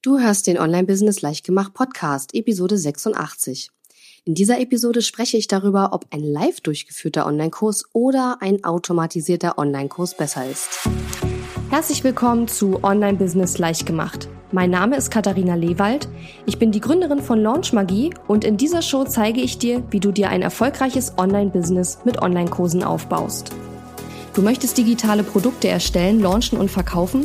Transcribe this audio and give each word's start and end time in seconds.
Du 0.00 0.20
hörst 0.20 0.46
den 0.46 0.60
Online-Business 0.60 1.22
Leichtgemacht 1.22 1.74
Podcast, 1.74 2.32
Episode 2.32 2.78
86. 2.78 3.72
In 4.24 4.36
dieser 4.36 4.60
Episode 4.60 5.02
spreche 5.02 5.36
ich 5.36 5.48
darüber, 5.48 5.88
ob 5.92 6.06
ein 6.10 6.22
live 6.22 6.60
durchgeführter 6.60 7.26
Online-Kurs 7.26 7.86
oder 7.94 8.36
ein 8.38 8.62
automatisierter 8.62 9.58
Online-Kurs 9.58 10.16
besser 10.16 10.48
ist. 10.48 10.88
Herzlich 11.70 12.04
willkommen 12.04 12.46
zu 12.46 12.84
Online-Business 12.84 13.58
Leichtgemacht. 13.58 14.28
Mein 14.52 14.70
Name 14.70 14.96
ist 14.96 15.10
Katharina 15.10 15.56
Lewald. 15.56 16.08
Ich 16.46 16.60
bin 16.60 16.70
die 16.70 16.80
Gründerin 16.80 17.20
von 17.20 17.42
Launch 17.42 17.72
Magie 17.72 18.14
und 18.28 18.44
in 18.44 18.56
dieser 18.56 18.82
Show 18.82 19.02
zeige 19.02 19.40
ich 19.40 19.58
dir, 19.58 19.82
wie 19.90 19.98
du 19.98 20.12
dir 20.12 20.30
ein 20.30 20.42
erfolgreiches 20.42 21.14
Online-Business 21.18 21.98
mit 22.04 22.22
Online-Kursen 22.22 22.84
aufbaust. 22.84 23.50
Du 24.32 24.42
möchtest 24.42 24.78
digitale 24.78 25.24
Produkte 25.24 25.66
erstellen, 25.66 26.20
launchen 26.20 26.56
und 26.56 26.70
verkaufen? 26.70 27.24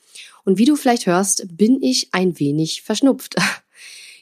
und 0.45 0.57
wie 0.57 0.65
du 0.65 0.75
vielleicht 0.75 1.05
hörst, 1.05 1.45
bin 1.55 1.81
ich 1.81 2.09
ein 2.13 2.39
wenig 2.39 2.81
verschnupft. 2.81 3.35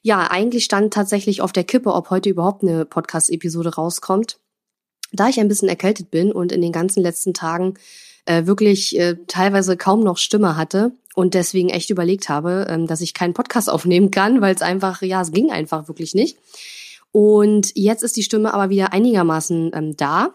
Ja, 0.01 0.31
eigentlich 0.31 0.63
stand 0.63 0.93
tatsächlich 0.93 1.41
auf 1.41 1.51
der 1.51 1.65
Kippe, 1.65 1.93
ob 1.93 2.09
heute 2.09 2.29
überhaupt 2.29 2.63
eine 2.63 2.85
Podcast-Episode 2.85 3.75
rauskommt. 3.75 4.39
Da 5.11 5.27
ich 5.27 5.41
ein 5.41 5.49
bisschen 5.49 5.67
erkältet 5.67 6.09
bin 6.09 6.31
und 6.31 6.53
in 6.53 6.61
den 6.61 6.71
ganzen 6.71 7.03
letzten 7.03 7.33
Tagen 7.33 7.73
äh, 8.25 8.45
wirklich 8.45 8.97
äh, 8.97 9.17
teilweise 9.27 9.75
kaum 9.75 10.01
noch 10.01 10.17
Stimme 10.17 10.55
hatte 10.55 10.93
und 11.15 11.33
deswegen 11.33 11.69
echt 11.69 11.89
überlegt 11.89 12.29
habe, 12.29 12.67
ähm, 12.69 12.87
dass 12.87 13.01
ich 13.01 13.13
keinen 13.13 13.33
Podcast 13.33 13.69
aufnehmen 13.71 14.11
kann, 14.11 14.39
weil 14.41 14.55
es 14.55 14.61
einfach, 14.61 15.01
ja, 15.01 15.21
es 15.21 15.31
ging 15.31 15.51
einfach 15.51 15.87
wirklich 15.87 16.15
nicht. 16.15 16.37
Und 17.11 17.71
jetzt 17.75 18.03
ist 18.03 18.17
die 18.17 18.23
Stimme 18.23 18.53
aber 18.53 18.69
wieder 18.69 18.93
einigermaßen 18.93 19.71
ähm, 19.73 19.97
da. 19.97 20.33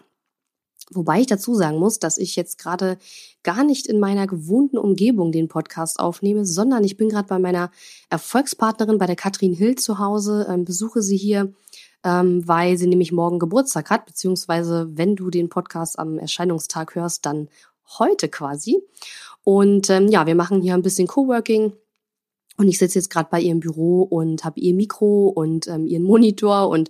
Wobei 0.91 1.21
ich 1.21 1.27
dazu 1.27 1.55
sagen 1.55 1.79
muss, 1.79 1.99
dass 1.99 2.17
ich 2.17 2.35
jetzt 2.35 2.59
gerade 2.59 2.97
gar 3.43 3.63
nicht 3.63 3.87
in 3.87 3.99
meiner 3.99 4.27
gewohnten 4.27 4.77
Umgebung 4.77 5.31
den 5.31 5.47
Podcast 5.47 5.99
aufnehme, 5.99 6.45
sondern 6.45 6.83
ich 6.83 6.97
bin 6.97 7.09
gerade 7.09 7.27
bei 7.27 7.39
meiner 7.39 7.71
Erfolgspartnerin, 8.09 8.97
bei 8.97 9.07
der 9.07 9.15
Katrin 9.15 9.53
Hill 9.53 9.75
zu 9.75 9.99
Hause, 9.99 10.45
ähm, 10.49 10.63
besuche 10.63 11.01
sie 11.01 11.17
hier, 11.17 11.53
ähm, 12.03 12.47
weil 12.47 12.77
sie 12.77 12.87
nämlich 12.87 13.11
morgen 13.11 13.39
Geburtstag 13.39 13.89
hat, 13.89 14.05
beziehungsweise 14.05 14.89
wenn 14.93 15.15
du 15.15 15.29
den 15.29 15.49
Podcast 15.49 15.97
am 15.97 16.19
Erscheinungstag 16.19 16.93
hörst, 16.95 17.25
dann 17.25 17.49
heute 17.99 18.29
quasi. 18.29 18.79
Und 19.43 19.89
ähm, 19.89 20.07
ja, 20.07 20.25
wir 20.25 20.35
machen 20.35 20.61
hier 20.61 20.73
ein 20.73 20.81
bisschen 20.81 21.07
Coworking. 21.07 21.73
Und 22.57 22.67
ich 22.67 22.77
sitze 22.77 22.99
jetzt 22.99 23.09
gerade 23.09 23.29
bei 23.29 23.39
ihrem 23.39 23.59
Büro 23.59 24.03
und 24.03 24.45
habe 24.45 24.59
ihr 24.59 24.73
Mikro 24.73 25.27
und 25.27 25.67
ähm, 25.67 25.85
ihren 25.85 26.03
Monitor 26.03 26.69
und 26.69 26.89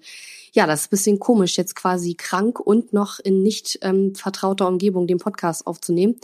ja, 0.53 0.66
das 0.66 0.83
ist 0.83 0.89
bisschen 0.89 1.19
komisch, 1.19 1.58
jetzt 1.58 1.75
quasi 1.75 2.16
krank 2.16 2.59
und 2.59 2.94
noch 2.94 3.19
in 3.19 3.44
nicht 3.44 3.80
ähm, 3.81 4.16
vertrauter 4.16 4.67
Umgebung 4.67 5.05
den 5.05 5.17
Podcast 5.17 5.67
aufzunehmen. 5.67 6.16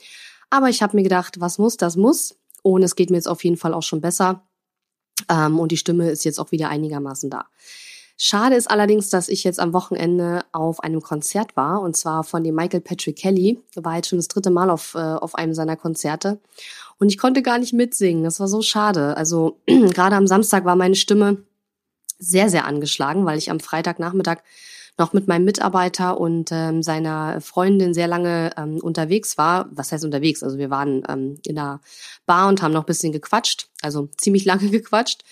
Aber 0.50 0.70
ich 0.70 0.82
habe 0.82 0.96
mir 0.96 1.04
gedacht, 1.04 1.40
was 1.40 1.58
muss, 1.58 1.76
das 1.76 1.98
muss. 1.98 2.38
Und 2.64 2.84
es 2.84 2.96
geht 2.96 3.10
mir 3.10 3.18
jetzt 3.18 3.28
auf 3.28 3.44
jeden 3.44 3.58
Fall 3.58 3.74
auch 3.74 3.84
schon 3.84 4.00
besser. 4.00 4.44
Ähm, 5.30 5.60
und 5.60 5.72
die 5.72 5.78
Stimme 5.78 6.10
ist 6.10 6.24
jetzt 6.24 6.40
auch 6.40 6.52
wieder 6.52 6.70
einigermaßen 6.70 7.30
da. 7.30 7.48
Schade 8.18 8.56
ist 8.56 8.70
allerdings, 8.70 9.10
dass 9.10 9.30
ich 9.30 9.44
jetzt 9.44 9.60
am 9.60 9.74
Wochenende 9.74 10.46
auf 10.52 10.82
einem 10.82 11.02
Konzert 11.02 11.56
war, 11.56 11.82
und 11.82 11.98
zwar 11.98 12.24
von 12.24 12.44
dem 12.44 12.54
Michael 12.54 12.82
Patrick 12.82 13.16
Kelly. 13.16 13.60
War 13.76 13.96
jetzt 13.96 14.10
schon 14.10 14.20
das 14.20 14.28
dritte 14.28 14.52
Mal 14.52 14.70
auf, 14.70 14.94
äh, 14.94 15.00
auf 15.00 15.34
einem 15.34 15.56
seiner 15.56 15.76
Konzerte. 15.76 16.40
Und 17.02 17.10
ich 17.10 17.18
konnte 17.18 17.42
gar 17.42 17.58
nicht 17.58 17.74
mitsingen. 17.74 18.24
Das 18.24 18.40
war 18.40 18.48
so 18.48 18.62
schade. 18.62 19.18
Also 19.18 19.60
gerade 19.66 20.16
am 20.16 20.28
Samstag 20.28 20.66
war 20.66 20.76
meine 20.76 20.94
Stimme 20.94 21.44
sehr, 22.20 22.48
sehr 22.48 22.66
angeschlagen, 22.66 23.26
weil 23.26 23.40
ich 23.40 23.50
am 23.50 23.60
Freitagnachmittag 23.60 24.44
noch 25.00 25.12
mit 25.12 25.28
meinem 25.28 25.46
Mitarbeiter 25.46 26.20
und 26.20 26.52
ähm, 26.52 26.84
seiner 26.84 27.42
Freundin 27.42 27.96
sehr 27.96 28.06
lange 28.06 28.52
ähm, 28.56 28.78
unterwegs 28.78 29.36
war. 29.40 29.68
Was 29.72 29.92
heißt 29.92 30.06
unterwegs? 30.06 30.44
Also 30.44 30.60
wir 30.60 30.70
waren 30.70 31.02
ähm, 31.10 31.40
in 31.44 31.56
der 31.56 31.82
Bar 32.28 32.50
und 32.50 32.62
haben 32.62 32.72
noch 32.72 32.84
ein 32.84 32.86
bisschen 32.86 33.12
gequatscht, 33.12 33.70
also 33.82 34.10
ziemlich 34.18 34.46
lange 34.52 34.70
gequatscht. 34.70 35.24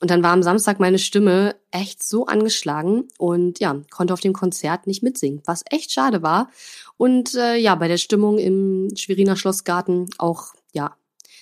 Und 0.00 0.10
dann 0.10 0.22
war 0.22 0.32
am 0.32 0.42
Samstag 0.42 0.80
meine 0.80 0.98
Stimme 0.98 1.56
echt 1.70 2.02
so 2.02 2.24
angeschlagen 2.24 3.08
und 3.18 3.60
ja, 3.60 3.82
konnte 3.90 4.14
auf 4.14 4.20
dem 4.20 4.32
Konzert 4.32 4.86
nicht 4.86 5.02
mitsingen, 5.02 5.42
was 5.44 5.62
echt 5.68 5.92
schade 5.92 6.22
war. 6.22 6.48
Und 6.96 7.34
äh, 7.34 7.56
ja, 7.56 7.74
bei 7.74 7.88
der 7.88 7.98
Stimmung 7.98 8.38
im 8.38 8.88
Schweriner 8.96 9.36
Schlossgarten 9.36 10.08
auch, 10.16 10.54
ja, 10.72 10.96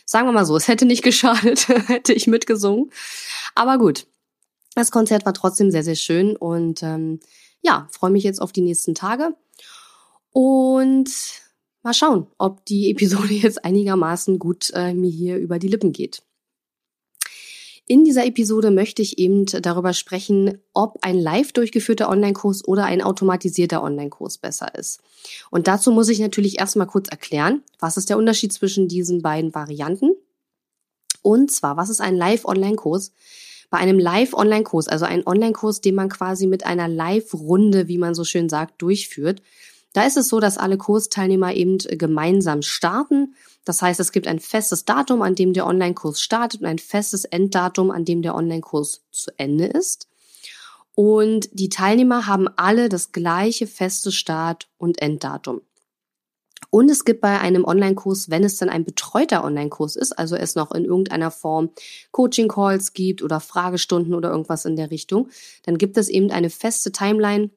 sagen 0.07 0.27
wir 0.27 0.33
mal 0.33 0.47
so, 0.47 0.57
es 0.57 0.69
hätte 0.69 0.87
nicht 0.87 1.03
geschadet, 1.03 1.69
hätte 1.69 2.15
ich 2.15 2.27
mitgesungen. 2.27 2.91
Aber 3.55 3.77
gut, 3.77 4.07
das 4.75 4.91
Konzert 4.91 5.27
war 5.27 5.35
trotzdem 5.35 5.71
sehr, 5.71 5.85
sehr 5.85 5.95
schön 5.97 6.37
und 6.37 6.83
ähm, 6.83 7.21
ja, 7.63 7.89
freue 7.91 8.11
mich 8.11 8.25
jetzt 8.25 8.41
auf 8.41 8.53
die 8.53 8.63
nächsten 8.63 8.95
Tage 8.95 9.35
und 10.31 11.11
mal 11.83 11.95
schauen, 11.95 12.27
ob 12.39 12.65
die 12.67 12.91
Episode 12.91 13.33
jetzt 13.35 13.65
einigermaßen 13.65 14.39
gut 14.39 14.71
äh, 14.75 14.95
mir 14.95 15.11
hier 15.11 15.37
über 15.37 15.59
die 15.59 15.69
Lippen 15.69 15.93
geht. 15.93 16.23
In 17.89 18.05
dieser 18.05 18.27
Episode 18.27 18.73
möchte 18.73 19.01
ich 19.01 19.19
eben 19.19 19.47
darüber 19.47 19.93
sprechen, 19.93 20.59
ob 20.75 20.99
ein 21.03 21.17
live 21.17 21.53
durchgeführter 21.53 22.09
Online-Kurs 22.09 22.67
oder 22.67 22.85
ein 22.85 23.01
automatisierter 23.01 23.83
Online-Kurs 23.83 24.39
besser 24.39 24.75
ist. 24.75 25.01
Und 25.51 25.69
dazu 25.69 25.93
muss 25.93 26.09
ich 26.09 26.19
natürlich 26.19 26.59
erstmal 26.59 26.89
kurz 26.89 27.09
erklären, 27.09 27.63
was 27.79 27.97
ist 27.97 28.11
der 28.11 28.19
Unterschied 28.19 28.53
zwischen 28.53 28.89
diesen 28.89 29.23
beiden 29.23 29.55
Varianten? 29.55 30.11
Und 31.23 31.53
zwar, 31.53 31.77
was 31.77 31.89
ist 31.89 32.01
ein 32.01 32.17
Live-Online-Kurs? 32.17 33.13
bei 33.71 33.79
einem 33.79 33.99
Live-Online-Kurs, 33.99 34.89
also 34.89 35.05
ein 35.05 35.27
Online-Kurs, 35.27 35.81
den 35.81 35.95
man 35.95 36.09
quasi 36.09 36.47
mit 36.47 36.65
einer 36.65 36.89
Live-Runde, 36.89 37.89
wie 37.89 37.99
man 37.99 38.15
so 38.15 38.25
schön 38.25 38.49
sagt, 38.49 38.81
durchführt. 38.81 39.43
Da 39.97 40.05
ist 40.05 40.19
es 40.19 40.29
so, 40.29 40.41
dass 40.41 40.59
alle 40.59 40.77
Kursteilnehmer 40.77 41.55
eben 41.55 41.79
gemeinsam 41.79 42.61
starten. 42.61 43.35
Das 43.65 43.81
heißt, 43.81 43.99
es 43.99 44.13
gibt 44.13 44.29
ein 44.29 44.41
festes 44.41 44.85
Datum, 44.85 45.23
an 45.23 45.35
dem 45.35 45.55
der 45.55 45.67
Online-Kurs 45.67 46.21
startet 46.21 46.61
und 46.61 46.67
ein 46.67 46.79
festes 46.79 47.25
Enddatum, 47.25 47.91
an 47.91 48.05
dem 48.05 48.21
der 48.21 48.35
Online-Kurs 48.35 49.01
zu 49.11 49.31
Ende 49.39 49.65
ist. 49.65 50.07
Und 50.95 51.49
die 51.59 51.71
Teilnehmer 51.71 52.27
haben 52.27 52.47
alle 52.57 52.91
das 52.91 53.13
gleiche 53.13 53.67
feste 53.67 54.13
Start- 54.13 54.69
und 54.77 55.01
Enddatum. 55.01 55.63
Und 56.69 56.91
es 56.91 57.07
gibt 57.07 57.23
bei 57.23 57.41
einem 57.41 57.65
Online-Kurs, 57.65 58.29
wenn 58.29 58.45
es 58.45 58.59
dann 58.59 58.69
ein 58.69 58.85
betreuter 58.85 59.45
Online-Kurs 59.45 59.97
ist, 59.97 60.13
also 60.13 60.37
es 60.37 60.57
noch 60.57 60.73
in 60.73 60.85
irgendeiner 60.85 61.31
Form 61.31 61.71
Coaching-Calls 62.11 62.93
gibt 62.93 63.23
oder 63.23 63.41
Fragestunden 63.41 64.13
oder 64.13 64.29
irgendwas 64.29 64.67
in 64.67 64.77
der 64.77 64.91
Richtung, 64.91 65.31
dann 65.65 65.79
gibt 65.79 65.97
es 65.97 66.11
eben 66.11 66.31
eine 66.31 66.51
feste 66.51 66.93
Timeline 66.93 67.49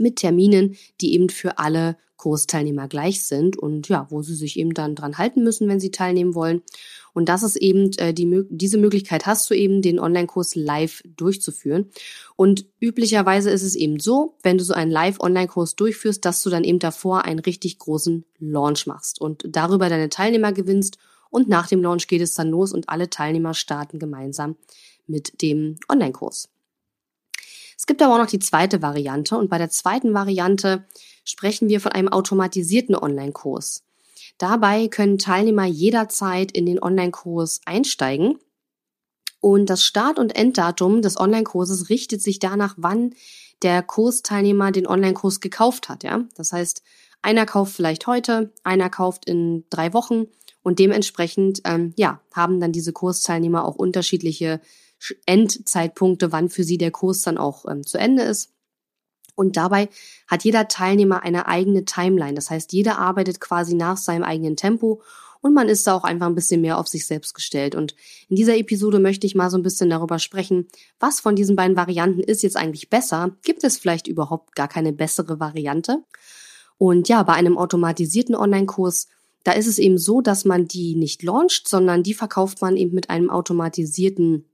mit 0.00 0.16
Terminen, 0.16 0.76
die 1.00 1.14
eben 1.14 1.28
für 1.28 1.58
alle 1.58 1.96
Kursteilnehmer 2.20 2.86
gleich 2.86 3.24
sind 3.24 3.56
und 3.56 3.88
ja, 3.88 4.06
wo 4.10 4.20
sie 4.20 4.34
sich 4.34 4.58
eben 4.58 4.74
dann 4.74 4.94
dran 4.94 5.16
halten 5.16 5.42
müssen, 5.42 5.68
wenn 5.68 5.80
sie 5.80 5.90
teilnehmen 5.90 6.34
wollen. 6.34 6.60
Und 7.14 7.30
das 7.30 7.42
ist 7.42 7.56
eben 7.56 7.92
äh, 7.96 8.12
die, 8.12 8.44
diese 8.50 8.76
Möglichkeit 8.76 9.24
hast 9.24 9.48
du 9.48 9.54
eben, 9.54 9.80
den 9.80 9.98
Online-Kurs 9.98 10.54
live 10.54 11.02
durchzuführen. 11.16 11.90
Und 12.36 12.66
üblicherweise 12.78 13.48
ist 13.48 13.62
es 13.62 13.74
eben 13.74 14.00
so, 14.00 14.36
wenn 14.42 14.58
du 14.58 14.64
so 14.64 14.74
einen 14.74 14.90
Live-Online-Kurs 14.90 15.76
durchführst, 15.76 16.22
dass 16.22 16.42
du 16.42 16.50
dann 16.50 16.64
eben 16.64 16.78
davor 16.78 17.24
einen 17.24 17.38
richtig 17.38 17.78
großen 17.78 18.26
Launch 18.38 18.86
machst 18.86 19.18
und 19.18 19.44
darüber 19.48 19.88
deine 19.88 20.10
Teilnehmer 20.10 20.52
gewinnst. 20.52 20.98
Und 21.30 21.48
nach 21.48 21.68
dem 21.68 21.80
Launch 21.80 22.06
geht 22.06 22.20
es 22.20 22.34
dann 22.34 22.50
los 22.50 22.74
und 22.74 22.90
alle 22.90 23.08
Teilnehmer 23.08 23.54
starten 23.54 23.98
gemeinsam 23.98 24.56
mit 25.06 25.40
dem 25.40 25.76
Online-Kurs. 25.88 26.50
Es 27.80 27.86
gibt 27.86 28.02
aber 28.02 28.12
auch 28.12 28.18
noch 28.18 28.26
die 28.26 28.38
zweite 28.38 28.82
Variante 28.82 29.38
und 29.38 29.48
bei 29.48 29.56
der 29.56 29.70
zweiten 29.70 30.12
Variante 30.12 30.84
sprechen 31.24 31.70
wir 31.70 31.80
von 31.80 31.92
einem 31.92 32.08
automatisierten 32.08 32.94
Online-Kurs. 32.94 33.84
Dabei 34.36 34.88
können 34.88 35.16
Teilnehmer 35.16 35.64
jederzeit 35.64 36.52
in 36.52 36.66
den 36.66 36.82
Online-Kurs 36.82 37.62
einsteigen. 37.64 38.38
Und 39.40 39.70
das 39.70 39.82
Start- 39.82 40.18
und 40.18 40.36
Enddatum 40.36 41.00
des 41.00 41.18
Online-Kurses 41.18 41.88
richtet 41.88 42.20
sich 42.20 42.38
danach, 42.38 42.74
wann 42.76 43.14
der 43.62 43.82
Kursteilnehmer 43.82 44.72
den 44.72 44.86
Online-Kurs 44.86 45.40
gekauft 45.40 45.88
hat. 45.88 46.04
Ja? 46.04 46.24
Das 46.34 46.52
heißt, 46.52 46.82
einer 47.22 47.46
kauft 47.46 47.74
vielleicht 47.74 48.06
heute, 48.06 48.52
einer 48.62 48.90
kauft 48.90 49.24
in 49.24 49.64
drei 49.70 49.94
Wochen 49.94 50.26
und 50.62 50.78
dementsprechend 50.80 51.62
ähm, 51.64 51.94
ja, 51.96 52.20
haben 52.34 52.60
dann 52.60 52.72
diese 52.72 52.92
Kursteilnehmer 52.92 53.64
auch 53.64 53.76
unterschiedliche 53.76 54.60
Endzeitpunkte, 55.26 56.32
wann 56.32 56.48
für 56.48 56.64
sie 56.64 56.78
der 56.78 56.90
Kurs 56.90 57.22
dann 57.22 57.38
auch 57.38 57.64
ähm, 57.66 57.86
zu 57.86 57.98
Ende 57.98 58.22
ist. 58.22 58.52
Und 59.34 59.56
dabei 59.56 59.88
hat 60.26 60.44
jeder 60.44 60.68
Teilnehmer 60.68 61.22
eine 61.22 61.46
eigene 61.46 61.84
Timeline. 61.84 62.34
Das 62.34 62.50
heißt, 62.50 62.72
jeder 62.72 62.98
arbeitet 62.98 63.40
quasi 63.40 63.74
nach 63.74 63.96
seinem 63.96 64.22
eigenen 64.22 64.56
Tempo 64.56 65.00
und 65.40 65.54
man 65.54 65.68
ist 65.68 65.86
da 65.86 65.94
auch 65.94 66.04
einfach 66.04 66.26
ein 66.26 66.34
bisschen 66.34 66.60
mehr 66.60 66.78
auf 66.78 66.88
sich 66.88 67.06
selbst 67.06 67.34
gestellt. 67.34 67.74
Und 67.74 67.94
in 68.28 68.36
dieser 68.36 68.56
Episode 68.56 68.98
möchte 68.98 69.26
ich 69.26 69.34
mal 69.34 69.50
so 69.50 69.56
ein 69.56 69.62
bisschen 69.62 69.88
darüber 69.88 70.18
sprechen, 70.18 70.68
was 70.98 71.20
von 71.20 71.34
diesen 71.34 71.56
beiden 71.56 71.76
Varianten 71.76 72.20
ist 72.20 72.42
jetzt 72.42 72.56
eigentlich 72.56 72.90
besser? 72.90 73.36
Gibt 73.42 73.64
es 73.64 73.78
vielleicht 73.78 74.06
überhaupt 74.06 74.54
gar 74.54 74.68
keine 74.68 74.92
bessere 74.92 75.40
Variante? 75.40 76.04
Und 76.76 77.08
ja, 77.08 77.22
bei 77.22 77.32
einem 77.32 77.56
automatisierten 77.56 78.34
Online-Kurs, 78.34 79.08
da 79.44 79.52
ist 79.52 79.66
es 79.66 79.78
eben 79.78 79.96
so, 79.96 80.20
dass 80.20 80.44
man 80.44 80.68
die 80.68 80.94
nicht 80.94 81.22
launcht, 81.22 81.68
sondern 81.68 82.02
die 82.02 82.14
verkauft 82.14 82.60
man 82.60 82.76
eben 82.76 82.94
mit 82.94 83.08
einem 83.08 83.30
automatisierten 83.30 84.49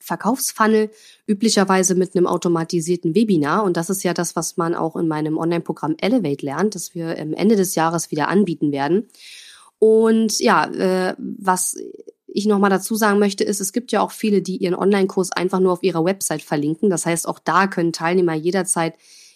Verkaufsfunnel, 0.00 0.90
üblicherweise 1.26 1.94
mit 1.94 2.16
einem 2.16 2.26
automatisierten 2.26 3.14
Webinar. 3.14 3.64
Und 3.64 3.76
das 3.76 3.90
ist 3.90 4.02
ja 4.02 4.14
das, 4.14 4.34
was 4.34 4.56
man 4.56 4.74
auch 4.74 4.96
in 4.96 5.06
meinem 5.06 5.38
Online-Programm 5.38 5.96
Elevate 6.00 6.44
lernt, 6.44 6.74
das 6.74 6.94
wir 6.94 7.18
am 7.18 7.34
Ende 7.34 7.56
des 7.56 7.74
Jahres 7.74 8.10
wieder 8.10 8.28
anbieten 8.28 8.72
werden. 8.72 9.08
Und 9.78 10.40
ja, 10.40 10.64
äh, 10.66 11.14
was 11.18 11.76
ich 12.26 12.46
nochmal 12.46 12.70
dazu 12.70 12.94
sagen 12.94 13.18
möchte, 13.18 13.44
ist, 13.44 13.60
es 13.60 13.72
gibt 13.72 13.92
ja 13.92 14.00
auch 14.00 14.12
viele, 14.12 14.42
die 14.42 14.56
ihren 14.56 14.74
Online-Kurs 14.74 15.32
einfach 15.32 15.60
nur 15.60 15.72
auf 15.72 15.82
ihrer 15.82 16.04
Website 16.04 16.42
verlinken. 16.42 16.90
Das 16.90 17.06
heißt, 17.06 17.28
auch 17.28 17.38
da 17.38 17.66
können 17.66 17.92
Teilnehmer 17.92 18.34
jederzeit 18.34 18.94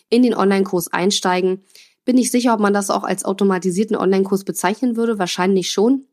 in 0.08 0.22
den 0.22 0.34
Online-Kurs 0.34 0.93
einsteigen. 0.93 1.62
Bin 2.05 2.19
ich 2.19 2.31
sicher, 2.31 2.55
ob 2.55 2.61
man 2.61 2.75
das 2.75 2.90
auch 2.90 3.05
als 3.05 3.25
automatisierten 3.25 3.96
Online-Kurs 3.96 4.44
bezeichnen 4.44 4.96
würde. 4.96 5.19
Wahrscheinlich 5.19 5.70
schon. 5.70 6.06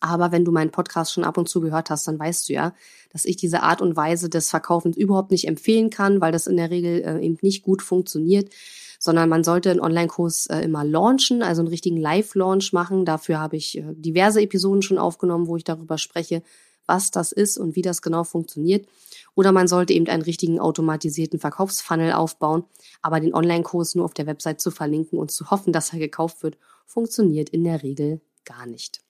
Aber 0.00 0.30
wenn 0.30 0.44
du 0.44 0.52
meinen 0.52 0.70
Podcast 0.70 1.12
schon 1.12 1.24
ab 1.24 1.38
und 1.38 1.48
zu 1.48 1.60
gehört 1.60 1.90
hast, 1.90 2.06
dann 2.06 2.18
weißt 2.18 2.48
du 2.48 2.52
ja, 2.52 2.74
dass 3.10 3.24
ich 3.24 3.36
diese 3.36 3.62
Art 3.62 3.80
und 3.80 3.96
Weise 3.96 4.28
des 4.28 4.50
Verkaufens 4.50 4.96
überhaupt 4.96 5.30
nicht 5.30 5.48
empfehlen 5.48 5.90
kann, 5.90 6.20
weil 6.20 6.32
das 6.32 6.46
in 6.46 6.56
der 6.56 6.70
Regel 6.70 7.02
äh, 7.02 7.24
eben 7.24 7.38
nicht 7.40 7.62
gut 7.62 7.82
funktioniert 7.82 8.50
sondern 8.98 9.28
man 9.28 9.44
sollte 9.44 9.70
einen 9.70 9.80
Online-Kurs 9.80 10.46
äh, 10.46 10.60
immer 10.60 10.84
launchen, 10.84 11.42
also 11.42 11.60
einen 11.60 11.68
richtigen 11.68 11.96
Live-Launch 11.96 12.72
machen. 12.72 13.04
Dafür 13.04 13.38
habe 13.38 13.56
ich 13.56 13.78
äh, 13.78 13.84
diverse 13.94 14.40
Episoden 14.40 14.82
schon 14.82 14.98
aufgenommen, 14.98 15.46
wo 15.46 15.56
ich 15.56 15.64
darüber 15.64 15.98
spreche, 15.98 16.42
was 16.86 17.10
das 17.10 17.32
ist 17.32 17.58
und 17.58 17.76
wie 17.76 17.82
das 17.82 18.02
genau 18.02 18.24
funktioniert. 18.24 18.86
Oder 19.34 19.52
man 19.52 19.68
sollte 19.68 19.92
eben 19.92 20.06
einen 20.08 20.22
richtigen 20.22 20.60
automatisierten 20.60 21.38
Verkaufsfunnel 21.38 22.12
aufbauen. 22.12 22.64
Aber 23.02 23.20
den 23.20 23.34
Online-Kurs 23.34 23.94
nur 23.94 24.04
auf 24.04 24.14
der 24.14 24.26
Website 24.26 24.60
zu 24.60 24.70
verlinken 24.70 25.18
und 25.18 25.30
zu 25.30 25.50
hoffen, 25.50 25.72
dass 25.72 25.92
er 25.92 25.98
gekauft 25.98 26.42
wird, 26.42 26.56
funktioniert 26.86 27.50
in 27.50 27.64
der 27.64 27.82
Regel 27.82 28.20
gar 28.44 28.66
nicht. 28.66 29.05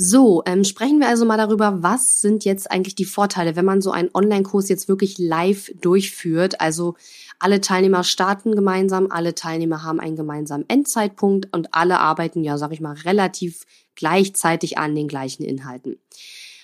So, 0.00 0.44
ähm, 0.46 0.62
sprechen 0.62 1.00
wir 1.00 1.08
also 1.08 1.24
mal 1.24 1.36
darüber, 1.36 1.82
was 1.82 2.20
sind 2.20 2.44
jetzt 2.44 2.70
eigentlich 2.70 2.94
die 2.94 3.04
Vorteile, 3.04 3.56
wenn 3.56 3.64
man 3.64 3.82
so 3.82 3.90
einen 3.90 4.10
Online-Kurs 4.14 4.68
jetzt 4.68 4.86
wirklich 4.86 5.18
live 5.18 5.72
durchführt. 5.80 6.60
Also 6.60 6.94
alle 7.40 7.60
Teilnehmer 7.60 8.04
starten 8.04 8.54
gemeinsam, 8.54 9.08
alle 9.10 9.34
Teilnehmer 9.34 9.82
haben 9.82 9.98
einen 9.98 10.14
gemeinsamen 10.14 10.64
Endzeitpunkt 10.68 11.52
und 11.52 11.74
alle 11.74 11.98
arbeiten 11.98 12.44
ja, 12.44 12.58
sag 12.58 12.72
ich 12.72 12.80
mal, 12.80 12.94
relativ 12.94 13.64
gleichzeitig 13.96 14.78
an 14.78 14.94
den 14.94 15.08
gleichen 15.08 15.42
Inhalten. 15.42 15.98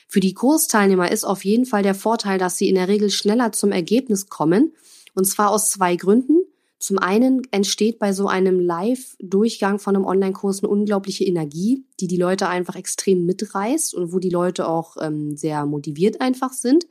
Für 0.06 0.20
die 0.20 0.34
Kursteilnehmer 0.34 1.10
ist 1.10 1.24
auf 1.24 1.44
jeden 1.44 1.66
Fall 1.66 1.82
der 1.82 1.96
Vorteil, 1.96 2.38
dass 2.38 2.56
sie 2.56 2.68
in 2.68 2.76
der 2.76 2.86
Regel 2.86 3.10
schneller 3.10 3.50
zum 3.50 3.72
Ergebnis 3.72 4.28
kommen. 4.28 4.74
Und 5.14 5.24
zwar 5.24 5.50
aus 5.50 5.70
zwei 5.70 5.96
Gründen. 5.96 6.43
Zum 6.84 6.98
einen 6.98 7.40
entsteht 7.50 7.98
bei 7.98 8.12
so 8.12 8.28
einem 8.28 8.60
Live-Durchgang 8.60 9.78
von 9.78 9.96
einem 9.96 10.04
Online-Kurs 10.04 10.62
eine 10.62 10.68
unglaubliche 10.68 11.24
Energie, 11.24 11.82
die 11.98 12.08
die 12.08 12.18
Leute 12.18 12.46
einfach 12.46 12.76
extrem 12.76 13.24
mitreißt 13.24 13.94
und 13.94 14.12
wo 14.12 14.18
die 14.18 14.28
Leute 14.28 14.68
auch 14.68 14.98
ähm, 15.00 15.34
sehr 15.34 15.64
motiviert 15.64 16.20
einfach 16.20 16.52
sind. 16.52 16.86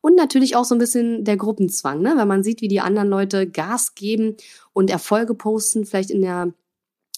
Und 0.00 0.16
natürlich 0.16 0.56
auch 0.56 0.64
so 0.64 0.74
ein 0.74 0.80
bisschen 0.80 1.22
der 1.22 1.36
Gruppenzwang, 1.36 2.02
ne? 2.02 2.14
wenn 2.16 2.26
man 2.26 2.42
sieht, 2.42 2.62
wie 2.62 2.66
die 2.66 2.80
anderen 2.80 3.08
Leute 3.08 3.48
Gas 3.48 3.94
geben 3.94 4.36
und 4.72 4.90
Erfolge 4.90 5.34
posten, 5.34 5.86
vielleicht 5.86 6.10
in 6.10 6.22
der 6.22 6.52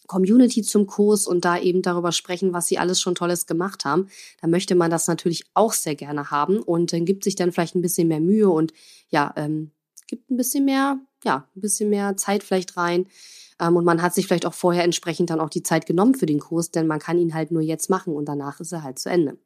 Community 0.06 0.60
zum 0.60 0.86
Kurs 0.86 1.26
und 1.26 1.46
da 1.46 1.58
eben 1.58 1.80
darüber 1.80 2.12
sprechen, 2.12 2.52
was 2.52 2.66
sie 2.66 2.76
alles 2.76 3.00
schon 3.00 3.14
Tolles 3.14 3.46
gemacht 3.46 3.86
haben, 3.86 4.08
dann 4.42 4.50
möchte 4.50 4.74
man 4.74 4.90
das 4.90 5.08
natürlich 5.08 5.46
auch 5.54 5.72
sehr 5.72 5.94
gerne 5.94 6.30
haben 6.30 6.58
und 6.58 6.92
dann 6.92 7.06
gibt 7.06 7.24
sich 7.24 7.34
dann 7.34 7.50
vielleicht 7.50 7.76
ein 7.76 7.82
bisschen 7.82 8.08
mehr 8.08 8.20
Mühe 8.20 8.50
und 8.50 8.74
ja, 9.08 9.32
ähm, 9.38 9.70
gibt 10.06 10.30
ein 10.30 10.36
bisschen 10.36 10.66
mehr, 10.66 10.98
ja, 11.24 11.48
ein 11.54 11.60
bisschen 11.60 11.90
mehr 11.90 12.16
Zeit 12.16 12.42
vielleicht 12.42 12.76
rein. 12.76 13.06
Ähm, 13.60 13.76
und 13.76 13.84
man 13.84 14.02
hat 14.02 14.14
sich 14.14 14.26
vielleicht 14.26 14.46
auch 14.46 14.54
vorher 14.54 14.84
entsprechend 14.84 15.30
dann 15.30 15.40
auch 15.40 15.50
die 15.50 15.62
Zeit 15.62 15.86
genommen 15.86 16.14
für 16.14 16.26
den 16.26 16.40
Kurs, 16.40 16.70
denn 16.70 16.86
man 16.86 16.98
kann 16.98 17.18
ihn 17.18 17.34
halt 17.34 17.50
nur 17.50 17.62
jetzt 17.62 17.90
machen 17.90 18.14
und 18.14 18.26
danach 18.26 18.60
ist 18.60 18.72
er 18.72 18.82
halt 18.82 18.98
zu 18.98 19.10
Ende. 19.10 19.38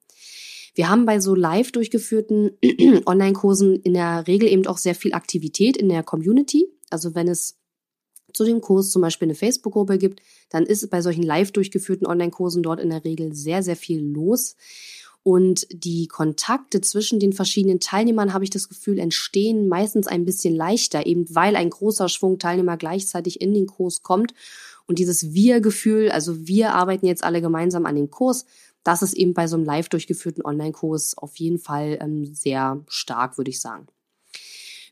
Wir 0.75 0.89
haben 0.89 1.07
bei 1.07 1.21
so 1.21 1.35
live 1.35 1.71
durchgeführten 1.71 2.53
Online-Kursen 3.07 3.77
in 3.83 3.95
der 3.95 4.27
Regel 4.27 4.49
eben 4.49 4.67
auch 4.67 4.79
sehr 4.79 4.95
viel 4.95 5.15
Aktivität 5.15 5.77
in 5.77 5.89
der 5.89 6.03
Community. 6.03 6.69
Also 6.91 7.15
wenn 7.15 7.29
es 7.29 7.59
zu 8.33 8.45
dem 8.45 8.61
Kurs 8.61 8.91
zum 8.91 9.01
Beispiel 9.01 9.27
eine 9.27 9.37
Facebook-Gruppe 9.37 9.99
gibt, 9.99 10.21
dann 10.51 10.67
ist 10.67 10.89
bei 10.91 11.01
solchen 11.01 11.23
live 11.23 11.53
durchgeführten 11.53 12.07
Online-Kursen 12.07 12.65
dort 12.65 12.81
in 12.81 12.91
der 12.91 13.05
Regel 13.05 13.33
sehr, 13.35 13.63
sehr 13.63 13.77
viel 13.77 14.01
los. 14.01 14.57
Und 15.25 15.67
die 15.71 16.07
Kontakte 16.07 16.83
zwischen 16.83 17.19
den 17.19 17.33
verschiedenen 17.33 17.81
Teilnehmern, 17.81 18.35
habe 18.35 18.45
ich 18.45 18.51
das 18.51 18.69
Gefühl, 18.69 18.99
entstehen 18.99 19.69
meistens 19.69 20.07
ein 20.07 20.27
bisschen 20.27 20.55
leichter, 20.55 21.07
eben 21.07 21.35
weil 21.35 21.57
ein 21.57 21.71
großer 21.71 22.11
Schwung 22.11 22.39
Teilnehmer 22.39 22.77
gleichzeitig 22.77 23.41
in 23.41 23.55
den 23.55 23.67
Kurs 23.67 24.03
kommt. 24.03 24.35
Und 24.87 24.99
dieses 24.99 25.33
Wir-Gefühl, 25.33 26.11
also 26.11 26.47
wir 26.47 26.75
arbeiten 26.75 27.07
jetzt 27.07 27.25
alle 27.25 27.41
gemeinsam 27.41 27.87
an 27.87 27.97
dem 27.97 28.11
Kurs, 28.11 28.45
das 28.83 29.01
ist 29.01 29.15
eben 29.15 29.33
bei 29.33 29.47
so 29.47 29.57
einem 29.57 29.65
live 29.65 29.89
durchgeführten 29.89 30.45
Online-Kurs 30.45 31.17
auf 31.17 31.37
jeden 31.37 31.59
Fall 31.59 31.97
ähm, 32.03 32.35
sehr 32.35 32.85
stark, 32.87 33.39
würde 33.39 33.51
ich 33.51 33.63
sagen. 33.63 33.87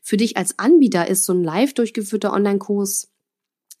Für 0.01 0.17
dich 0.17 0.35
als 0.35 0.57
Anbieter 0.57 1.07
ist 1.07 1.25
so 1.25 1.33
ein 1.33 1.43
live 1.43 1.75
durchgeführter 1.75 2.33
Online-Kurs 2.33 3.09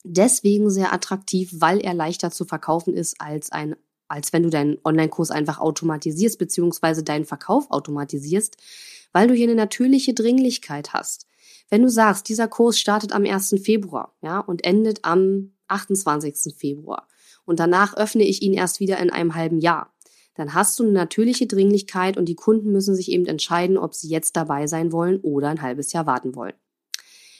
deswegen 0.03 0.69
sehr 0.69 0.93
attraktiv, 0.93 1.49
weil 1.57 1.79
er 1.79 1.95
leichter 1.95 2.29
zu 2.29 2.45
verkaufen 2.45 2.93
ist 2.93 3.19
als 3.19 3.51
ein 3.51 3.75
als 4.13 4.31
wenn 4.31 4.43
du 4.43 4.49
deinen 4.49 4.77
Online-Kurs 4.85 5.31
einfach 5.31 5.59
automatisierst, 5.59 6.37
beziehungsweise 6.37 7.03
deinen 7.03 7.25
Verkauf 7.25 7.71
automatisierst, 7.71 8.57
weil 9.11 9.27
du 9.27 9.33
hier 9.33 9.47
eine 9.47 9.55
natürliche 9.55 10.13
Dringlichkeit 10.13 10.93
hast. 10.93 11.25
Wenn 11.69 11.81
du 11.81 11.89
sagst, 11.89 12.29
dieser 12.29 12.47
Kurs 12.47 12.79
startet 12.79 13.11
am 13.11 13.25
1. 13.25 13.55
Februar, 13.63 14.13
ja, 14.21 14.39
und 14.39 14.63
endet 14.65 15.03
am 15.03 15.53
28. 15.67 16.55
Februar 16.55 17.07
und 17.45 17.59
danach 17.59 17.97
öffne 17.97 18.23
ich 18.23 18.43
ihn 18.43 18.53
erst 18.53 18.79
wieder 18.79 18.99
in 18.99 19.09
einem 19.09 19.33
halben 19.33 19.59
Jahr, 19.59 19.91
dann 20.35 20.53
hast 20.53 20.79
du 20.79 20.83
eine 20.83 20.93
natürliche 20.93 21.47
Dringlichkeit 21.47 22.15
und 22.15 22.25
die 22.25 22.35
Kunden 22.35 22.71
müssen 22.71 22.95
sich 22.95 23.11
eben 23.11 23.25
entscheiden, 23.25 23.77
ob 23.79 23.95
sie 23.95 24.09
jetzt 24.09 24.35
dabei 24.35 24.67
sein 24.67 24.91
wollen 24.91 25.19
oder 25.21 25.49
ein 25.49 25.61
halbes 25.61 25.91
Jahr 25.91 26.05
warten 26.05 26.35
wollen. 26.35 26.53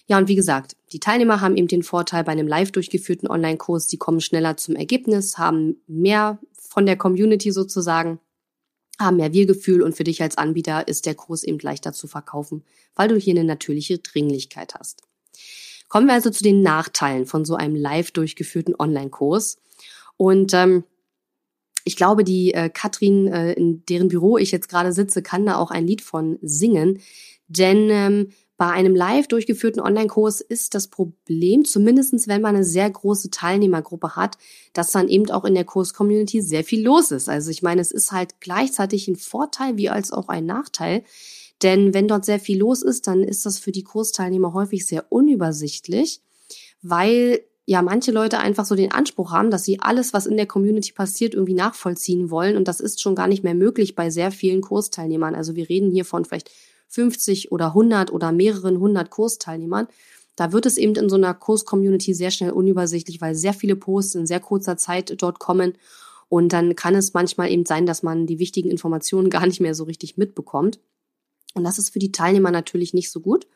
Ja, 0.07 0.17
und 0.17 0.27
wie 0.27 0.35
gesagt, 0.35 0.75
die 0.91 0.99
Teilnehmer 0.99 1.39
haben 1.39 1.55
eben 1.55 1.67
den 1.67 1.83
Vorteil 1.83 2.23
bei 2.23 2.33
einem 2.33 2.47
live 2.47 2.71
durchgeführten 2.71 3.29
Online-Kurs, 3.29 3.87
die 3.87 3.97
kommen 3.97 4.19
schneller 4.19 4.57
zum 4.57 4.75
Ergebnis, 4.75 5.37
haben 5.37 5.77
mehr 5.87 6.39
von 6.73 6.87
der 6.87 6.97
Community 6.97 7.51
sozusagen, 7.51 8.19
haben 8.99 9.17
mehr 9.17 9.31
Wir-Gefühl 9.31 9.83
und 9.83 9.95
für 9.95 10.03
dich 10.03 10.23
als 10.23 10.39
Anbieter 10.39 10.87
ist 10.87 11.05
der 11.05 11.13
Kurs 11.13 11.43
eben 11.43 11.59
leichter 11.59 11.93
zu 11.93 12.07
verkaufen, 12.07 12.63
weil 12.95 13.09
du 13.09 13.15
hier 13.15 13.35
eine 13.35 13.43
natürliche 13.43 13.99
Dringlichkeit 13.99 14.73
hast. 14.73 15.03
Kommen 15.87 16.07
wir 16.07 16.15
also 16.15 16.31
zu 16.31 16.43
den 16.43 16.63
Nachteilen 16.63 17.27
von 17.27 17.45
so 17.45 17.55
einem 17.55 17.75
live 17.75 18.09
durchgeführten 18.09 18.73
Online-Kurs. 18.75 19.59
Und 20.17 20.55
ähm, 20.55 20.83
ich 21.83 21.95
glaube, 21.95 22.23
die 22.23 22.55
äh, 22.55 22.69
Katrin, 22.69 23.27
äh, 23.27 23.53
in 23.53 23.85
deren 23.85 24.07
Büro 24.07 24.39
ich 24.39 24.51
jetzt 24.51 24.67
gerade 24.67 24.93
sitze, 24.93 25.21
kann 25.21 25.45
da 25.45 25.57
auch 25.57 25.69
ein 25.69 25.85
Lied 25.85 26.01
von 26.01 26.39
singen. 26.41 27.01
Denn 27.47 27.89
ähm, 27.91 28.29
bei 28.57 28.69
einem 28.69 28.95
live 28.95 29.27
durchgeführten 29.27 29.81
Online-Kurs 29.81 30.41
ist 30.41 30.75
das 30.75 30.87
Problem, 30.87 31.65
zumindestens 31.65 32.27
wenn 32.27 32.41
man 32.41 32.55
eine 32.55 32.63
sehr 32.63 32.89
große 32.89 33.31
Teilnehmergruppe 33.31 34.15
hat, 34.15 34.37
dass 34.73 34.91
dann 34.91 35.09
eben 35.09 35.29
auch 35.31 35.43
in 35.43 35.55
der 35.55 35.65
Kurs-Community 35.65 36.41
sehr 36.41 36.63
viel 36.63 36.83
los 36.83 37.11
ist. 37.11 37.29
Also 37.29 37.49
ich 37.49 37.63
meine, 37.63 37.81
es 37.81 37.91
ist 37.91 38.11
halt 38.11 38.39
gleichzeitig 38.39 39.07
ein 39.07 39.15
Vorteil 39.15 39.77
wie 39.77 39.89
als 39.89 40.11
auch 40.11 40.27
ein 40.27 40.45
Nachteil. 40.45 41.03
Denn 41.63 41.93
wenn 41.93 42.07
dort 42.07 42.25
sehr 42.25 42.39
viel 42.39 42.59
los 42.59 42.83
ist, 42.83 43.07
dann 43.07 43.23
ist 43.23 43.45
das 43.45 43.57
für 43.57 43.71
die 43.71 43.83
Kursteilnehmer 43.83 44.53
häufig 44.53 44.85
sehr 44.85 45.11
unübersichtlich, 45.11 46.21
weil 46.81 47.41
ja 47.65 47.81
manche 47.81 48.11
Leute 48.11 48.39
einfach 48.39 48.65
so 48.65 48.75
den 48.75 48.91
Anspruch 48.91 49.31
haben, 49.31 49.49
dass 49.49 49.63
sie 49.63 49.79
alles, 49.79 50.13
was 50.13 50.25
in 50.25 50.37
der 50.37 50.45
Community 50.45 50.91
passiert, 50.91 51.33
irgendwie 51.33 51.53
nachvollziehen 51.53 52.29
wollen. 52.29 52.57
Und 52.57 52.67
das 52.67 52.81
ist 52.81 53.01
schon 53.01 53.15
gar 53.15 53.27
nicht 53.27 53.43
mehr 53.43 53.55
möglich 53.55 53.95
bei 53.95 54.09
sehr 54.09 54.31
vielen 54.31 54.61
Kursteilnehmern. 54.61 55.33
Also 55.33 55.55
wir 55.55 55.69
reden 55.69 55.89
hier 55.89 56.05
von 56.05 56.25
vielleicht 56.25 56.51
50 56.93 57.51
oder 57.51 57.67
100 57.67 58.13
oder 58.13 58.31
mehreren 58.31 58.79
hundert 58.79 59.09
Kursteilnehmern. 59.09 59.87
Da 60.35 60.51
wird 60.51 60.65
es 60.65 60.77
eben 60.77 60.95
in 60.95 61.09
so 61.09 61.15
einer 61.15 61.33
Kurs-Community 61.33 62.13
sehr 62.13 62.31
schnell 62.31 62.51
unübersichtlich, 62.51 63.19
weil 63.19 63.35
sehr 63.35 63.53
viele 63.53 63.75
Posts 63.75 64.15
in 64.15 64.27
sehr 64.27 64.39
kurzer 64.39 64.77
Zeit 64.77 65.13
dort 65.21 65.39
kommen. 65.39 65.73
Und 66.29 66.53
dann 66.53 66.75
kann 66.75 66.95
es 66.95 67.13
manchmal 67.13 67.51
eben 67.51 67.65
sein, 67.65 67.85
dass 67.85 68.03
man 68.03 68.27
die 68.27 68.39
wichtigen 68.39 68.69
Informationen 68.69 69.29
gar 69.31 69.45
nicht 69.47 69.59
mehr 69.59 69.75
so 69.75 69.83
richtig 69.83 70.17
mitbekommt. 70.17 70.79
Und 71.55 71.63
das 71.63 71.77
ist 71.79 71.89
für 71.89 71.99
die 71.99 72.11
Teilnehmer 72.11 72.51
natürlich 72.51 72.93
nicht 72.93 73.11
so 73.11 73.19
gut. 73.19 73.47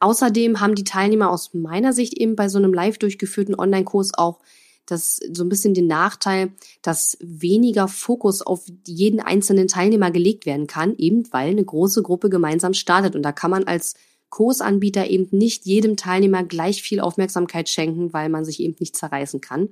Außerdem 0.00 0.60
haben 0.60 0.74
die 0.74 0.84
Teilnehmer 0.84 1.30
aus 1.30 1.54
meiner 1.54 1.92
Sicht 1.92 2.14
eben 2.14 2.34
bei 2.34 2.48
so 2.48 2.58
einem 2.58 2.74
live 2.74 2.98
durchgeführten 2.98 3.54
Online-Kurs 3.56 4.14
auch 4.14 4.40
das 4.86 5.20
so 5.32 5.44
ein 5.44 5.48
bisschen 5.48 5.74
den 5.74 5.86
Nachteil, 5.86 6.52
dass 6.82 7.16
weniger 7.20 7.88
Fokus 7.88 8.42
auf 8.42 8.64
jeden 8.86 9.20
einzelnen 9.20 9.68
Teilnehmer 9.68 10.10
gelegt 10.10 10.46
werden 10.46 10.66
kann, 10.66 10.96
eben 10.96 11.32
weil 11.32 11.50
eine 11.50 11.64
große 11.64 12.02
Gruppe 12.02 12.30
gemeinsam 12.30 12.74
startet. 12.74 13.14
Und 13.14 13.22
da 13.22 13.32
kann 13.32 13.50
man 13.50 13.64
als 13.64 13.94
Kursanbieter 14.30 15.08
eben 15.08 15.28
nicht 15.30 15.66
jedem 15.66 15.96
Teilnehmer 15.96 16.42
gleich 16.42 16.82
viel 16.82 17.00
Aufmerksamkeit 17.00 17.68
schenken, 17.68 18.12
weil 18.12 18.28
man 18.28 18.44
sich 18.44 18.60
eben 18.60 18.76
nicht 18.80 18.96
zerreißen 18.96 19.40
kann. 19.40 19.68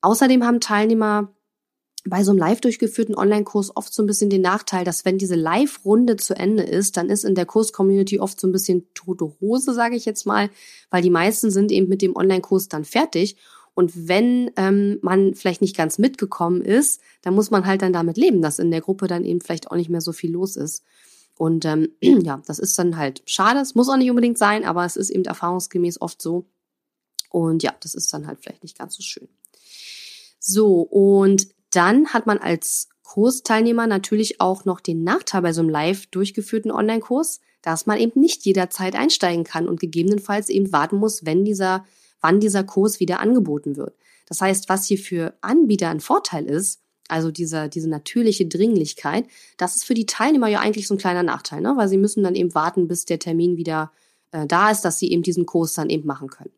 Außerdem 0.00 0.44
haben 0.44 0.60
Teilnehmer 0.60 1.34
bei 2.04 2.22
so 2.22 2.30
einem 2.30 2.38
live 2.38 2.60
durchgeführten 2.60 3.16
Online-Kurs 3.16 3.76
oft 3.76 3.92
so 3.92 4.02
ein 4.02 4.06
bisschen 4.06 4.30
den 4.30 4.42
Nachteil, 4.42 4.84
dass 4.84 5.04
wenn 5.04 5.18
diese 5.18 5.34
Live-Runde 5.34 6.16
zu 6.16 6.34
Ende 6.34 6.62
ist, 6.62 6.96
dann 6.96 7.10
ist 7.10 7.24
in 7.24 7.34
der 7.34 7.46
Kurs-Community 7.46 8.20
oft 8.20 8.40
so 8.40 8.46
ein 8.46 8.52
bisschen 8.52 8.86
tote 8.94 9.34
Hose, 9.40 9.74
sage 9.74 9.96
ich 9.96 10.04
jetzt 10.04 10.24
mal, 10.24 10.50
weil 10.90 11.02
die 11.02 11.10
meisten 11.10 11.50
sind 11.50 11.72
eben 11.72 11.88
mit 11.88 12.02
dem 12.02 12.16
Online-Kurs 12.16 12.68
dann 12.68 12.84
fertig. 12.84 13.36
Und 13.78 14.08
wenn 14.08 14.50
ähm, 14.56 14.98
man 15.02 15.34
vielleicht 15.36 15.60
nicht 15.60 15.76
ganz 15.76 15.98
mitgekommen 15.98 16.62
ist, 16.62 17.00
dann 17.22 17.32
muss 17.36 17.52
man 17.52 17.64
halt 17.64 17.80
dann 17.80 17.92
damit 17.92 18.16
leben, 18.16 18.42
dass 18.42 18.58
in 18.58 18.72
der 18.72 18.80
Gruppe 18.80 19.06
dann 19.06 19.24
eben 19.24 19.40
vielleicht 19.40 19.70
auch 19.70 19.76
nicht 19.76 19.88
mehr 19.88 20.00
so 20.00 20.10
viel 20.10 20.32
los 20.32 20.56
ist. 20.56 20.82
Und 21.36 21.64
ähm, 21.64 21.90
ja, 22.02 22.42
das 22.48 22.58
ist 22.58 22.76
dann 22.76 22.96
halt 22.96 23.22
schade. 23.24 23.60
Es 23.60 23.76
muss 23.76 23.88
auch 23.88 23.96
nicht 23.96 24.10
unbedingt 24.10 24.36
sein, 24.36 24.64
aber 24.64 24.84
es 24.84 24.96
ist 24.96 25.10
eben 25.10 25.24
erfahrungsgemäß 25.24 26.00
oft 26.00 26.20
so. 26.20 26.46
Und 27.30 27.62
ja, 27.62 27.72
das 27.78 27.94
ist 27.94 28.12
dann 28.12 28.26
halt 28.26 28.40
vielleicht 28.40 28.64
nicht 28.64 28.76
ganz 28.76 28.96
so 28.96 29.02
schön. 29.04 29.28
So, 30.40 30.80
und 30.80 31.46
dann 31.70 32.08
hat 32.08 32.26
man 32.26 32.38
als 32.38 32.88
Kursteilnehmer 33.04 33.86
natürlich 33.86 34.40
auch 34.40 34.64
noch 34.64 34.80
den 34.80 35.04
Nachteil 35.04 35.42
bei 35.42 35.52
so 35.52 35.60
einem 35.60 35.70
live 35.70 36.06
durchgeführten 36.06 36.72
Online-Kurs, 36.72 37.38
dass 37.62 37.86
man 37.86 37.98
eben 37.98 38.18
nicht 38.18 38.44
jederzeit 38.44 38.96
einsteigen 38.96 39.44
kann 39.44 39.68
und 39.68 39.78
gegebenenfalls 39.78 40.48
eben 40.48 40.72
warten 40.72 40.96
muss, 40.96 41.24
wenn 41.24 41.44
dieser, 41.44 41.84
wann 42.20 42.40
dieser 42.40 42.64
Kurs 42.64 43.00
wieder 43.00 43.20
angeboten 43.20 43.76
wird. 43.76 43.94
Das 44.26 44.40
heißt, 44.40 44.68
was 44.68 44.86
hier 44.86 44.98
für 44.98 45.34
Anbieter 45.40 45.88
ein 45.88 46.00
Vorteil 46.00 46.46
ist, 46.46 46.82
also 47.08 47.30
dieser, 47.30 47.68
diese 47.68 47.88
natürliche 47.88 48.46
Dringlichkeit, 48.46 49.26
das 49.56 49.76
ist 49.76 49.84
für 49.84 49.94
die 49.94 50.06
Teilnehmer 50.06 50.48
ja 50.48 50.60
eigentlich 50.60 50.86
so 50.86 50.94
ein 50.94 50.98
kleiner 50.98 51.22
Nachteil, 51.22 51.62
ne? 51.62 51.74
weil 51.76 51.88
sie 51.88 51.96
müssen 51.96 52.22
dann 52.22 52.34
eben 52.34 52.54
warten, 52.54 52.86
bis 52.86 53.06
der 53.06 53.18
Termin 53.18 53.56
wieder 53.56 53.90
äh, 54.32 54.46
da 54.46 54.70
ist, 54.70 54.82
dass 54.82 54.98
sie 54.98 55.10
eben 55.10 55.22
diesen 55.22 55.46
Kurs 55.46 55.72
dann 55.72 55.88
eben 55.88 56.06
machen 56.06 56.28
können. 56.28 56.52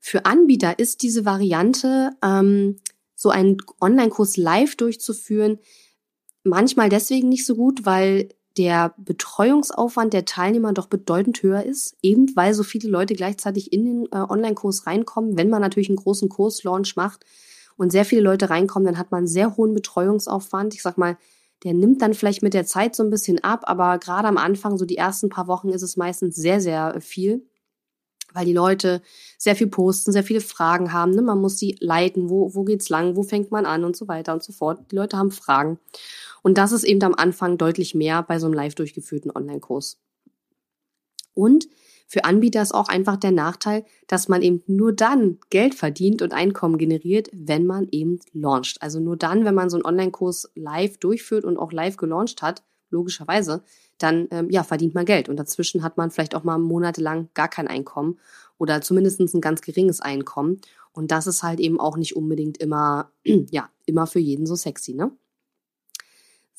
Für 0.00 0.24
Anbieter 0.24 0.78
ist 0.78 1.02
diese 1.02 1.24
Variante, 1.24 2.10
ähm, 2.22 2.76
so 3.14 3.30
einen 3.30 3.58
Online-Kurs 3.80 4.36
live 4.36 4.76
durchzuführen, 4.76 5.58
manchmal 6.44 6.88
deswegen 6.88 7.28
nicht 7.28 7.46
so 7.46 7.54
gut, 7.54 7.84
weil 7.84 8.28
der 8.58 8.92
Betreuungsaufwand 8.98 10.12
der 10.12 10.24
Teilnehmer 10.24 10.72
doch 10.72 10.86
bedeutend 10.86 11.42
höher 11.42 11.62
ist, 11.62 11.96
eben 12.02 12.34
weil 12.36 12.52
so 12.52 12.64
viele 12.64 12.88
Leute 12.90 13.14
gleichzeitig 13.14 13.72
in 13.72 13.84
den 13.84 14.06
äh, 14.12 14.16
Online-Kurs 14.16 14.86
reinkommen. 14.86 15.38
Wenn 15.38 15.48
man 15.48 15.62
natürlich 15.62 15.88
einen 15.88 15.96
großen 15.96 16.28
Kurslaunch 16.28 16.96
macht 16.96 17.24
und 17.76 17.92
sehr 17.92 18.04
viele 18.04 18.22
Leute 18.22 18.50
reinkommen, 18.50 18.86
dann 18.86 18.98
hat 18.98 19.12
man 19.12 19.18
einen 19.18 19.26
sehr 19.28 19.56
hohen 19.56 19.74
Betreuungsaufwand. 19.74 20.74
Ich 20.74 20.82
sag 20.82 20.98
mal, 20.98 21.16
der 21.64 21.72
nimmt 21.72 22.02
dann 22.02 22.14
vielleicht 22.14 22.42
mit 22.42 22.54
der 22.54 22.66
Zeit 22.66 22.96
so 22.96 23.02
ein 23.02 23.10
bisschen 23.10 23.42
ab, 23.42 23.62
aber 23.64 23.98
gerade 23.98 24.28
am 24.28 24.36
Anfang, 24.36 24.76
so 24.76 24.84
die 24.84 24.96
ersten 24.96 25.28
paar 25.28 25.46
Wochen, 25.46 25.70
ist 25.70 25.82
es 25.82 25.96
meistens 25.96 26.36
sehr, 26.36 26.60
sehr 26.60 27.00
viel 27.00 27.46
weil 28.32 28.44
die 28.44 28.52
Leute 28.52 29.02
sehr 29.36 29.56
viel 29.56 29.68
posten, 29.68 30.12
sehr 30.12 30.24
viele 30.24 30.40
Fragen 30.40 30.92
haben. 30.92 31.12
Ne? 31.12 31.22
Man 31.22 31.40
muss 31.40 31.58
sie 31.58 31.76
leiten, 31.80 32.28
wo, 32.28 32.54
wo 32.54 32.64
geht's 32.64 32.88
lang, 32.88 33.16
wo 33.16 33.22
fängt 33.22 33.50
man 33.50 33.66
an 33.66 33.84
und 33.84 33.96
so 33.96 34.08
weiter 34.08 34.34
und 34.34 34.42
so 34.42 34.52
fort. 34.52 34.80
Die 34.90 34.96
Leute 34.96 35.16
haben 35.16 35.30
Fragen. 35.30 35.78
Und 36.42 36.58
das 36.58 36.72
ist 36.72 36.84
eben 36.84 37.02
am 37.02 37.14
Anfang 37.14 37.58
deutlich 37.58 37.94
mehr 37.94 38.22
bei 38.22 38.38
so 38.38 38.46
einem 38.46 38.54
live 38.54 38.74
durchgeführten 38.74 39.30
Online-Kurs. 39.30 40.00
Und 41.34 41.68
für 42.10 42.24
Anbieter 42.24 42.62
ist 42.62 42.74
auch 42.74 42.88
einfach 42.88 43.16
der 43.18 43.32
Nachteil, 43.32 43.84
dass 44.06 44.28
man 44.28 44.40
eben 44.40 44.62
nur 44.66 44.94
dann 44.94 45.38
Geld 45.50 45.74
verdient 45.74 46.22
und 46.22 46.32
Einkommen 46.32 46.78
generiert, 46.78 47.28
wenn 47.34 47.66
man 47.66 47.86
eben 47.90 48.18
launcht. 48.32 48.80
Also 48.80 48.98
nur 48.98 49.16
dann, 49.16 49.44
wenn 49.44 49.54
man 49.54 49.68
so 49.68 49.76
einen 49.76 49.84
Online-Kurs 49.84 50.50
live 50.54 50.96
durchführt 50.96 51.44
und 51.44 51.58
auch 51.58 51.70
live 51.70 51.98
gelauncht 51.98 52.40
hat, 52.40 52.62
logischerweise, 52.88 53.62
dann 53.98 54.26
ähm, 54.30 54.48
ja, 54.50 54.62
verdient 54.62 54.94
man 54.94 55.04
Geld. 55.04 55.28
Und 55.28 55.36
dazwischen 55.36 55.82
hat 55.82 55.98
man 55.98 56.10
vielleicht 56.10 56.34
auch 56.34 56.44
mal 56.44 56.58
monatelang 56.58 57.28
gar 57.34 57.48
kein 57.48 57.68
Einkommen 57.68 58.18
oder 58.56 58.80
zumindest 58.80 59.20
ein 59.20 59.40
ganz 59.42 59.60
geringes 59.60 60.00
Einkommen. 60.00 60.62
Und 60.92 61.10
das 61.10 61.26
ist 61.26 61.42
halt 61.42 61.60
eben 61.60 61.78
auch 61.78 61.98
nicht 61.98 62.16
unbedingt 62.16 62.56
immer, 62.58 63.12
ja, 63.24 63.68
immer 63.84 64.06
für 64.06 64.18
jeden 64.18 64.46
so 64.46 64.54
sexy, 64.54 64.94
ne? 64.94 65.12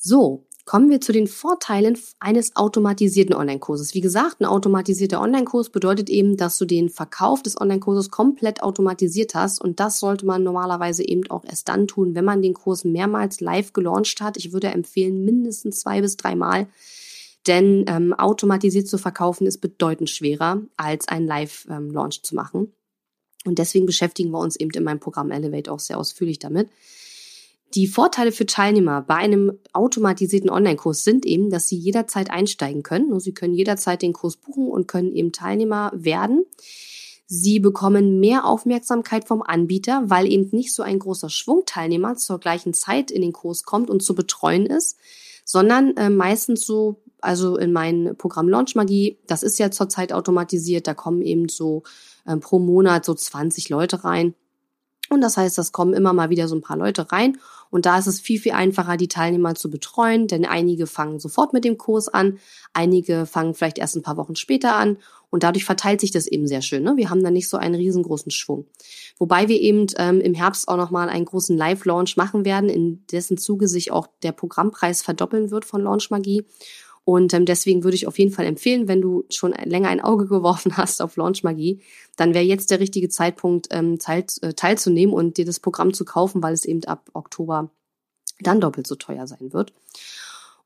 So, 0.02 0.46
kommen 0.64 0.88
wir 0.88 1.02
zu 1.02 1.12
den 1.12 1.26
Vorteilen 1.26 1.98
eines 2.20 2.56
automatisierten 2.56 3.34
Online-Kurses. 3.34 3.92
Wie 3.92 4.00
gesagt, 4.00 4.40
ein 4.40 4.46
automatisierter 4.46 5.20
Online-Kurs 5.20 5.68
bedeutet 5.68 6.08
eben, 6.08 6.38
dass 6.38 6.56
du 6.56 6.64
den 6.64 6.88
Verkauf 6.88 7.42
des 7.42 7.60
Online-Kurses 7.60 8.10
komplett 8.10 8.62
automatisiert 8.62 9.34
hast. 9.34 9.60
Und 9.60 9.78
das 9.78 10.00
sollte 10.00 10.24
man 10.24 10.42
normalerweise 10.42 11.06
eben 11.06 11.30
auch 11.30 11.44
erst 11.44 11.68
dann 11.68 11.86
tun, 11.86 12.14
wenn 12.14 12.24
man 12.24 12.40
den 12.40 12.54
Kurs 12.54 12.84
mehrmals 12.84 13.40
live 13.42 13.74
gelauncht 13.74 14.22
hat. 14.22 14.38
Ich 14.38 14.54
würde 14.54 14.68
empfehlen, 14.68 15.22
mindestens 15.22 15.80
zwei 15.80 16.00
bis 16.00 16.16
dreimal 16.16 16.66
denn 17.46 17.84
ähm, 17.88 18.12
automatisiert 18.12 18.86
zu 18.86 18.98
verkaufen 18.98 19.46
ist 19.46 19.58
bedeutend 19.58 20.10
schwerer, 20.10 20.60
als 20.76 21.08
einen 21.08 21.26
Live-Launch 21.26 22.16
ähm, 22.18 22.22
zu 22.22 22.34
machen. 22.34 22.72
Und 23.46 23.58
deswegen 23.58 23.86
beschäftigen 23.86 24.30
wir 24.30 24.38
uns 24.38 24.56
eben 24.56 24.70
in 24.72 24.84
meinem 24.84 25.00
Programm 25.00 25.30
Elevate 25.30 25.72
auch 25.72 25.80
sehr 25.80 25.98
ausführlich 25.98 26.38
damit. 26.38 26.68
Die 27.74 27.86
Vorteile 27.86 28.32
für 28.32 28.46
Teilnehmer 28.46 29.02
bei 29.02 29.14
einem 29.14 29.58
automatisierten 29.72 30.50
Online-Kurs 30.50 31.04
sind 31.04 31.24
eben, 31.24 31.50
dass 31.50 31.68
sie 31.68 31.76
jederzeit 31.76 32.30
einsteigen 32.30 32.82
können. 32.82 33.20
Sie 33.20 33.32
können 33.32 33.54
jederzeit 33.54 34.02
den 34.02 34.12
Kurs 34.12 34.36
buchen 34.36 34.68
und 34.68 34.88
können 34.88 35.14
eben 35.14 35.30
Teilnehmer 35.30 35.92
werden. 35.94 36.44
Sie 37.26 37.60
bekommen 37.60 38.18
mehr 38.18 38.44
Aufmerksamkeit 38.44 39.28
vom 39.28 39.42
Anbieter, 39.42 40.02
weil 40.06 40.26
eben 40.26 40.48
nicht 40.50 40.74
so 40.74 40.82
ein 40.82 40.98
großer 40.98 41.30
Schwung 41.30 41.62
Teilnehmer 41.64 42.16
zur 42.16 42.40
gleichen 42.40 42.74
Zeit 42.74 43.12
in 43.12 43.22
den 43.22 43.32
Kurs 43.32 43.62
kommt 43.62 43.88
und 43.88 44.02
zu 44.02 44.16
betreuen 44.16 44.66
ist, 44.66 44.98
sondern 45.44 45.96
äh, 45.96 46.10
meistens 46.10 46.66
so 46.66 47.02
also 47.20 47.56
in 47.56 47.72
mein 47.72 48.16
Programm 48.16 48.48
Launch 48.48 48.74
Magie, 48.74 49.18
das 49.26 49.42
ist 49.42 49.58
ja 49.58 49.70
zurzeit 49.70 50.12
automatisiert, 50.12 50.86
da 50.86 50.94
kommen 50.94 51.22
eben 51.22 51.48
so 51.48 51.82
äh, 52.24 52.36
pro 52.36 52.58
Monat 52.58 53.04
so 53.04 53.14
20 53.14 53.68
Leute 53.68 54.02
rein. 54.04 54.34
Und 55.10 55.20
das 55.20 55.36
heißt, 55.36 55.58
das 55.58 55.72
kommen 55.72 55.92
immer 55.92 56.12
mal 56.12 56.30
wieder 56.30 56.48
so 56.48 56.54
ein 56.54 56.62
paar 56.62 56.76
Leute 56.76 57.10
rein. 57.10 57.38
Und 57.70 57.86
da 57.86 57.98
ist 57.98 58.06
es 58.06 58.20
viel, 58.20 58.40
viel 58.40 58.52
einfacher, 58.52 58.96
die 58.96 59.08
Teilnehmer 59.08 59.54
zu 59.54 59.70
betreuen, 59.70 60.26
denn 60.26 60.44
einige 60.44 60.86
fangen 60.86 61.20
sofort 61.20 61.52
mit 61.52 61.64
dem 61.64 61.78
Kurs 61.78 62.08
an, 62.08 62.38
einige 62.72 63.26
fangen 63.26 63.54
vielleicht 63.54 63.78
erst 63.78 63.96
ein 63.96 64.02
paar 64.02 64.16
Wochen 64.16 64.36
später 64.36 64.74
an. 64.74 64.98
Und 65.30 65.44
dadurch 65.44 65.64
verteilt 65.64 66.00
sich 66.00 66.10
das 66.10 66.26
eben 66.26 66.48
sehr 66.48 66.60
schön. 66.60 66.82
Ne? 66.82 66.96
Wir 66.96 67.08
haben 67.08 67.22
da 67.22 67.30
nicht 67.30 67.48
so 67.48 67.56
einen 67.56 67.76
riesengroßen 67.76 68.32
Schwung. 68.32 68.66
Wobei 69.16 69.46
wir 69.46 69.60
eben 69.60 69.86
ähm, 69.96 70.20
im 70.20 70.34
Herbst 70.34 70.66
auch 70.66 70.76
nochmal 70.76 71.08
einen 71.08 71.24
großen 71.24 71.56
Live-Launch 71.56 72.16
machen 72.16 72.44
werden, 72.44 72.68
in 72.68 73.06
dessen 73.12 73.38
Zuge 73.38 73.68
sich 73.68 73.92
auch 73.92 74.08
der 74.24 74.32
Programmpreis 74.32 75.02
verdoppeln 75.02 75.52
wird 75.52 75.64
von 75.64 75.82
Launch 75.82 76.10
Magie. 76.10 76.44
Und 77.04 77.32
ähm, 77.34 77.44
deswegen 77.44 77.82
würde 77.82 77.96
ich 77.96 78.06
auf 78.06 78.18
jeden 78.18 78.32
Fall 78.32 78.46
empfehlen, 78.46 78.86
wenn 78.86 79.00
du 79.00 79.24
schon 79.30 79.52
länger 79.52 79.88
ein 79.88 80.00
Auge 80.00 80.26
geworfen 80.26 80.76
hast 80.76 81.02
auf 81.02 81.16
Launch 81.16 81.42
Magie, 81.42 81.80
dann 82.16 82.34
wäre 82.34 82.44
jetzt 82.44 82.70
der 82.70 82.80
richtige 82.80 83.08
Zeitpunkt, 83.08 83.68
ähm, 83.70 83.98
teil, 83.98 84.24
äh, 84.42 84.52
teilzunehmen 84.52 85.14
und 85.14 85.36
dir 85.36 85.44
das 85.44 85.60
Programm 85.60 85.94
zu 85.94 86.04
kaufen, 86.04 86.42
weil 86.42 86.52
es 86.52 86.64
eben 86.64 86.84
ab 86.84 87.10
Oktober 87.14 87.70
dann 88.40 88.60
doppelt 88.60 88.86
so 88.86 88.94
teuer 88.94 89.26
sein 89.26 89.52
wird. 89.52 89.72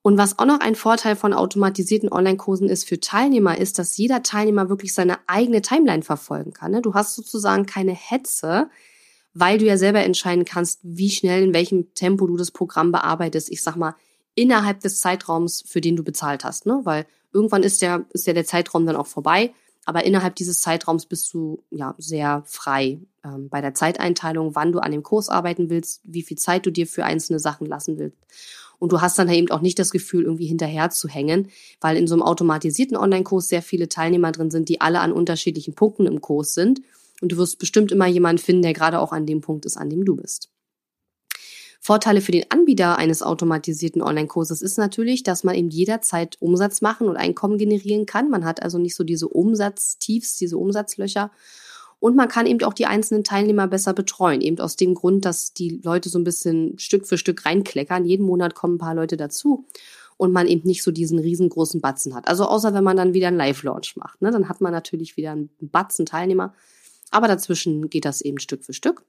Und 0.06 0.18
was 0.18 0.38
auch 0.38 0.44
noch 0.44 0.60
ein 0.60 0.74
Vorteil 0.74 1.16
von 1.16 1.32
automatisierten 1.32 2.12
Online-Kursen 2.12 2.68
ist 2.68 2.86
für 2.86 3.00
Teilnehmer, 3.00 3.56
ist, 3.56 3.78
dass 3.78 3.96
jeder 3.96 4.22
Teilnehmer 4.22 4.68
wirklich 4.68 4.92
seine 4.92 5.16
eigene 5.26 5.62
Timeline 5.62 6.02
verfolgen 6.02 6.52
kann. 6.52 6.72
Ne? 6.72 6.82
Du 6.82 6.92
hast 6.92 7.14
sozusagen 7.14 7.64
keine 7.64 7.92
Hetze, 7.92 8.68
weil 9.32 9.56
du 9.56 9.64
ja 9.64 9.78
selber 9.78 10.00
entscheiden 10.00 10.44
kannst, 10.44 10.80
wie 10.82 11.08
schnell, 11.08 11.42
in 11.42 11.54
welchem 11.54 11.94
Tempo 11.94 12.26
du 12.26 12.36
das 12.36 12.50
Programm 12.50 12.92
bearbeitest. 12.92 13.50
Ich 13.50 13.62
sag 13.62 13.76
mal, 13.76 13.96
innerhalb 14.34 14.80
des 14.80 15.00
Zeitraums, 15.00 15.64
für 15.66 15.80
den 15.80 15.96
du 15.96 16.04
bezahlt 16.04 16.44
hast, 16.44 16.66
ne? 16.66 16.80
Weil 16.84 17.06
irgendwann 17.32 17.62
ist 17.62 17.82
der, 17.82 18.04
ist 18.10 18.26
ja 18.26 18.32
der 18.32 18.46
Zeitraum 18.46 18.86
dann 18.86 18.96
auch 18.96 19.06
vorbei. 19.06 19.52
Aber 19.86 20.04
innerhalb 20.04 20.34
dieses 20.36 20.60
Zeitraums 20.60 21.06
bist 21.06 21.32
du 21.34 21.62
ja 21.70 21.94
sehr 21.98 22.42
frei 22.46 23.00
ähm, 23.22 23.48
bei 23.50 23.60
der 23.60 23.74
Zeiteinteilung, 23.74 24.54
wann 24.54 24.72
du 24.72 24.78
an 24.78 24.92
dem 24.92 25.02
Kurs 25.02 25.28
arbeiten 25.28 25.68
willst, 25.68 26.00
wie 26.04 26.22
viel 26.22 26.38
Zeit 26.38 26.64
du 26.64 26.72
dir 26.72 26.86
für 26.86 27.04
einzelne 27.04 27.38
Sachen 27.38 27.66
lassen 27.66 27.98
willst. 27.98 28.16
Und 28.78 28.92
du 28.92 29.00
hast 29.00 29.18
dann 29.18 29.28
eben 29.28 29.50
auch 29.50 29.60
nicht 29.60 29.78
das 29.78 29.90
Gefühl, 29.90 30.24
irgendwie 30.24 30.46
hinterher 30.46 30.90
zu 30.90 31.08
hängen, 31.08 31.48
weil 31.80 31.96
in 31.96 32.06
so 32.06 32.14
einem 32.14 32.22
automatisierten 32.22 32.96
Online-Kurs 32.96 33.48
sehr 33.48 33.62
viele 33.62 33.88
Teilnehmer 33.88 34.32
drin 34.32 34.50
sind, 34.50 34.68
die 34.68 34.80
alle 34.80 35.00
an 35.00 35.12
unterschiedlichen 35.12 35.74
Punkten 35.74 36.06
im 36.06 36.20
Kurs 36.20 36.54
sind. 36.54 36.80
Und 37.20 37.32
du 37.32 37.36
wirst 37.36 37.58
bestimmt 37.58 37.92
immer 37.92 38.06
jemanden 38.06 38.42
finden, 38.42 38.62
der 38.62 38.72
gerade 38.72 38.98
auch 38.98 39.12
an 39.12 39.26
dem 39.26 39.40
Punkt 39.40 39.64
ist, 39.66 39.76
an 39.76 39.90
dem 39.90 40.04
du 40.04 40.16
bist. 40.16 40.50
Vorteile 41.86 42.22
für 42.22 42.32
den 42.32 42.50
Anbieter 42.50 42.96
eines 42.96 43.22
automatisierten 43.22 44.00
Online-Kurses 44.00 44.62
ist 44.62 44.78
natürlich, 44.78 45.22
dass 45.22 45.44
man 45.44 45.54
eben 45.54 45.68
jederzeit 45.68 46.38
Umsatz 46.40 46.80
machen 46.80 47.08
und 47.08 47.18
Einkommen 47.18 47.58
generieren 47.58 48.06
kann. 48.06 48.30
Man 48.30 48.46
hat 48.46 48.62
also 48.62 48.78
nicht 48.78 48.94
so 48.94 49.04
diese 49.04 49.28
Umsatztiefs, 49.28 50.36
diese 50.36 50.56
Umsatzlöcher. 50.56 51.30
Und 52.00 52.16
man 52.16 52.28
kann 52.28 52.46
eben 52.46 52.62
auch 52.62 52.72
die 52.72 52.86
einzelnen 52.86 53.22
Teilnehmer 53.22 53.68
besser 53.68 53.92
betreuen. 53.92 54.40
Eben 54.40 54.60
aus 54.60 54.76
dem 54.76 54.94
Grund, 54.94 55.26
dass 55.26 55.52
die 55.52 55.82
Leute 55.84 56.08
so 56.08 56.18
ein 56.18 56.24
bisschen 56.24 56.78
Stück 56.78 57.06
für 57.06 57.18
Stück 57.18 57.44
reinkleckern. 57.44 58.06
Jeden 58.06 58.24
Monat 58.24 58.54
kommen 58.54 58.76
ein 58.76 58.78
paar 58.78 58.94
Leute 58.94 59.18
dazu 59.18 59.66
und 60.16 60.32
man 60.32 60.46
eben 60.46 60.66
nicht 60.66 60.82
so 60.82 60.90
diesen 60.90 61.18
riesengroßen 61.18 61.82
Batzen 61.82 62.14
hat. 62.14 62.28
Also 62.28 62.46
außer 62.46 62.72
wenn 62.72 62.84
man 62.84 62.96
dann 62.96 63.12
wieder 63.12 63.28
einen 63.28 63.36
Live-Launch 63.36 63.96
macht. 63.96 64.22
Ne? 64.22 64.30
Dann 64.30 64.48
hat 64.48 64.62
man 64.62 64.72
natürlich 64.72 65.18
wieder 65.18 65.32
einen 65.32 65.50
Batzen 65.60 66.06
Teilnehmer. 66.06 66.54
Aber 67.10 67.28
dazwischen 67.28 67.90
geht 67.90 68.06
das 68.06 68.22
eben 68.22 68.38
Stück 68.38 68.64
für 68.64 68.72
Stück 68.72 69.04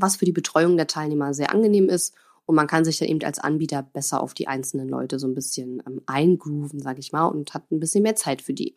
was 0.00 0.16
für 0.16 0.24
die 0.24 0.32
Betreuung 0.32 0.76
der 0.76 0.86
Teilnehmer 0.86 1.34
sehr 1.34 1.52
angenehm 1.52 1.88
ist. 1.88 2.14
Und 2.46 2.54
man 2.54 2.66
kann 2.66 2.84
sich 2.84 2.98
dann 2.98 3.08
eben 3.08 3.22
als 3.24 3.38
Anbieter 3.38 3.82
besser 3.82 4.22
auf 4.22 4.32
die 4.32 4.48
einzelnen 4.48 4.88
Leute 4.88 5.18
so 5.18 5.26
ein 5.26 5.34
bisschen 5.34 5.82
ähm, 5.86 6.00
eingrooven, 6.06 6.80
sage 6.80 7.00
ich 7.00 7.12
mal, 7.12 7.26
und 7.26 7.52
hat 7.52 7.70
ein 7.70 7.80
bisschen 7.80 8.02
mehr 8.02 8.16
Zeit 8.16 8.40
für 8.40 8.54
die. 8.54 8.74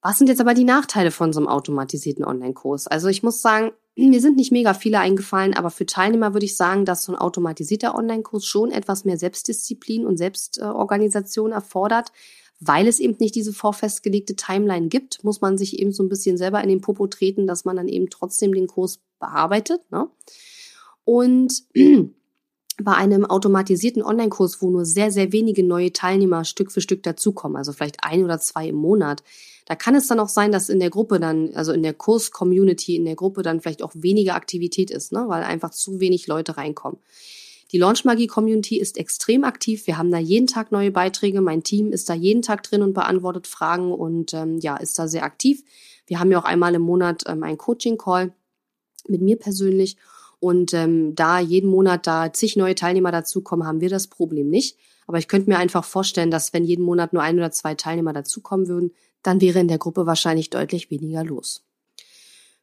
Was 0.00 0.18
sind 0.18 0.28
jetzt 0.28 0.40
aber 0.40 0.52
die 0.52 0.64
Nachteile 0.64 1.10
von 1.10 1.32
so 1.32 1.40
einem 1.40 1.48
automatisierten 1.48 2.26
Online-Kurs? 2.26 2.86
Also 2.86 3.08
ich 3.08 3.22
muss 3.22 3.40
sagen, 3.40 3.72
mir 3.96 4.20
sind 4.20 4.36
nicht 4.36 4.52
mega 4.52 4.74
viele 4.74 5.00
eingefallen, 5.00 5.54
aber 5.54 5.70
für 5.70 5.86
Teilnehmer 5.86 6.34
würde 6.34 6.46
ich 6.46 6.56
sagen, 6.56 6.84
dass 6.84 7.02
so 7.02 7.12
ein 7.12 7.18
automatisierter 7.18 7.94
Online-Kurs 7.94 8.44
schon 8.44 8.70
etwas 8.70 9.04
mehr 9.04 9.18
Selbstdisziplin 9.18 10.06
und 10.06 10.16
Selbstorganisation 10.16 11.52
erfordert, 11.52 12.12
weil 12.60 12.86
es 12.86 13.00
eben 13.00 13.16
nicht 13.18 13.34
diese 13.34 13.52
vorfestgelegte 13.52 14.36
Timeline 14.36 14.88
gibt, 14.88 15.22
muss 15.24 15.40
man 15.40 15.58
sich 15.58 15.78
eben 15.78 15.92
so 15.92 16.02
ein 16.02 16.08
bisschen 16.08 16.36
selber 16.36 16.62
in 16.62 16.68
den 16.68 16.80
Popo 16.80 17.06
treten, 17.06 17.46
dass 17.46 17.64
man 17.64 17.76
dann 17.76 17.88
eben 17.88 18.10
trotzdem 18.10 18.54
den 18.54 18.66
Kurs 18.66 19.00
bearbeitet. 19.18 19.80
Ne? 19.90 20.08
Und 21.04 21.64
bei 22.82 22.92
einem 22.92 23.24
automatisierten 23.24 24.02
Online-Kurs, 24.02 24.60
wo 24.62 24.70
nur 24.70 24.84
sehr, 24.84 25.10
sehr 25.10 25.32
wenige 25.32 25.64
neue 25.64 25.92
Teilnehmer 25.92 26.44
Stück 26.44 26.72
für 26.72 26.80
Stück 26.80 27.02
dazukommen, 27.02 27.56
also 27.56 27.72
vielleicht 27.72 28.02
ein 28.02 28.24
oder 28.24 28.40
zwei 28.40 28.68
im 28.68 28.76
Monat, 28.76 29.22
da 29.66 29.76
kann 29.76 29.94
es 29.94 30.08
dann 30.08 30.20
auch 30.20 30.28
sein, 30.28 30.52
dass 30.52 30.68
in 30.68 30.80
der 30.80 30.90
Gruppe 30.90 31.20
dann, 31.20 31.54
also 31.54 31.72
in 31.72 31.82
der 31.82 31.94
Kurs-Community, 31.94 32.96
in 32.96 33.04
der 33.04 33.16
Gruppe 33.16 33.42
dann 33.42 33.60
vielleicht 33.60 33.82
auch 33.82 33.92
weniger 33.94 34.34
Aktivität 34.34 34.90
ist, 34.90 35.12
ne? 35.12 35.24
weil 35.28 35.42
einfach 35.42 35.70
zu 35.70 36.00
wenig 36.00 36.26
Leute 36.26 36.56
reinkommen. 36.56 36.98
Die 37.74 37.80
Launchmagie-Community 37.80 38.78
ist 38.78 38.98
extrem 38.98 39.42
aktiv. 39.42 39.88
Wir 39.88 39.98
haben 39.98 40.12
da 40.12 40.18
jeden 40.18 40.46
Tag 40.46 40.70
neue 40.70 40.92
Beiträge. 40.92 41.40
Mein 41.40 41.64
Team 41.64 41.90
ist 41.90 42.08
da 42.08 42.14
jeden 42.14 42.40
Tag 42.40 42.62
drin 42.62 42.82
und 42.82 42.94
beantwortet 42.94 43.48
Fragen 43.48 43.90
und 43.90 44.32
ähm, 44.32 44.60
ja, 44.60 44.76
ist 44.76 44.96
da 44.96 45.08
sehr 45.08 45.24
aktiv. 45.24 45.64
Wir 46.06 46.20
haben 46.20 46.30
ja 46.30 46.38
auch 46.38 46.44
einmal 46.44 46.76
im 46.76 46.82
Monat 46.82 47.24
ähm, 47.26 47.42
einen 47.42 47.58
Coaching-Call 47.58 48.32
mit 49.08 49.22
mir 49.22 49.36
persönlich. 49.36 49.96
Und 50.38 50.72
ähm, 50.72 51.16
da 51.16 51.40
jeden 51.40 51.68
Monat 51.68 52.06
da 52.06 52.32
zig 52.32 52.54
neue 52.54 52.76
Teilnehmer 52.76 53.10
dazukommen, 53.10 53.66
haben 53.66 53.80
wir 53.80 53.90
das 53.90 54.06
Problem 54.06 54.50
nicht. 54.50 54.78
Aber 55.08 55.18
ich 55.18 55.26
könnte 55.26 55.50
mir 55.50 55.58
einfach 55.58 55.82
vorstellen, 55.84 56.30
dass 56.30 56.52
wenn 56.52 56.62
jeden 56.62 56.84
Monat 56.84 57.12
nur 57.12 57.24
ein 57.24 57.38
oder 57.38 57.50
zwei 57.50 57.74
Teilnehmer 57.74 58.12
dazukommen 58.12 58.68
würden, 58.68 58.92
dann 59.24 59.40
wäre 59.40 59.58
in 59.58 59.66
der 59.66 59.78
Gruppe 59.78 60.06
wahrscheinlich 60.06 60.48
deutlich 60.48 60.92
weniger 60.92 61.24
los. 61.24 61.64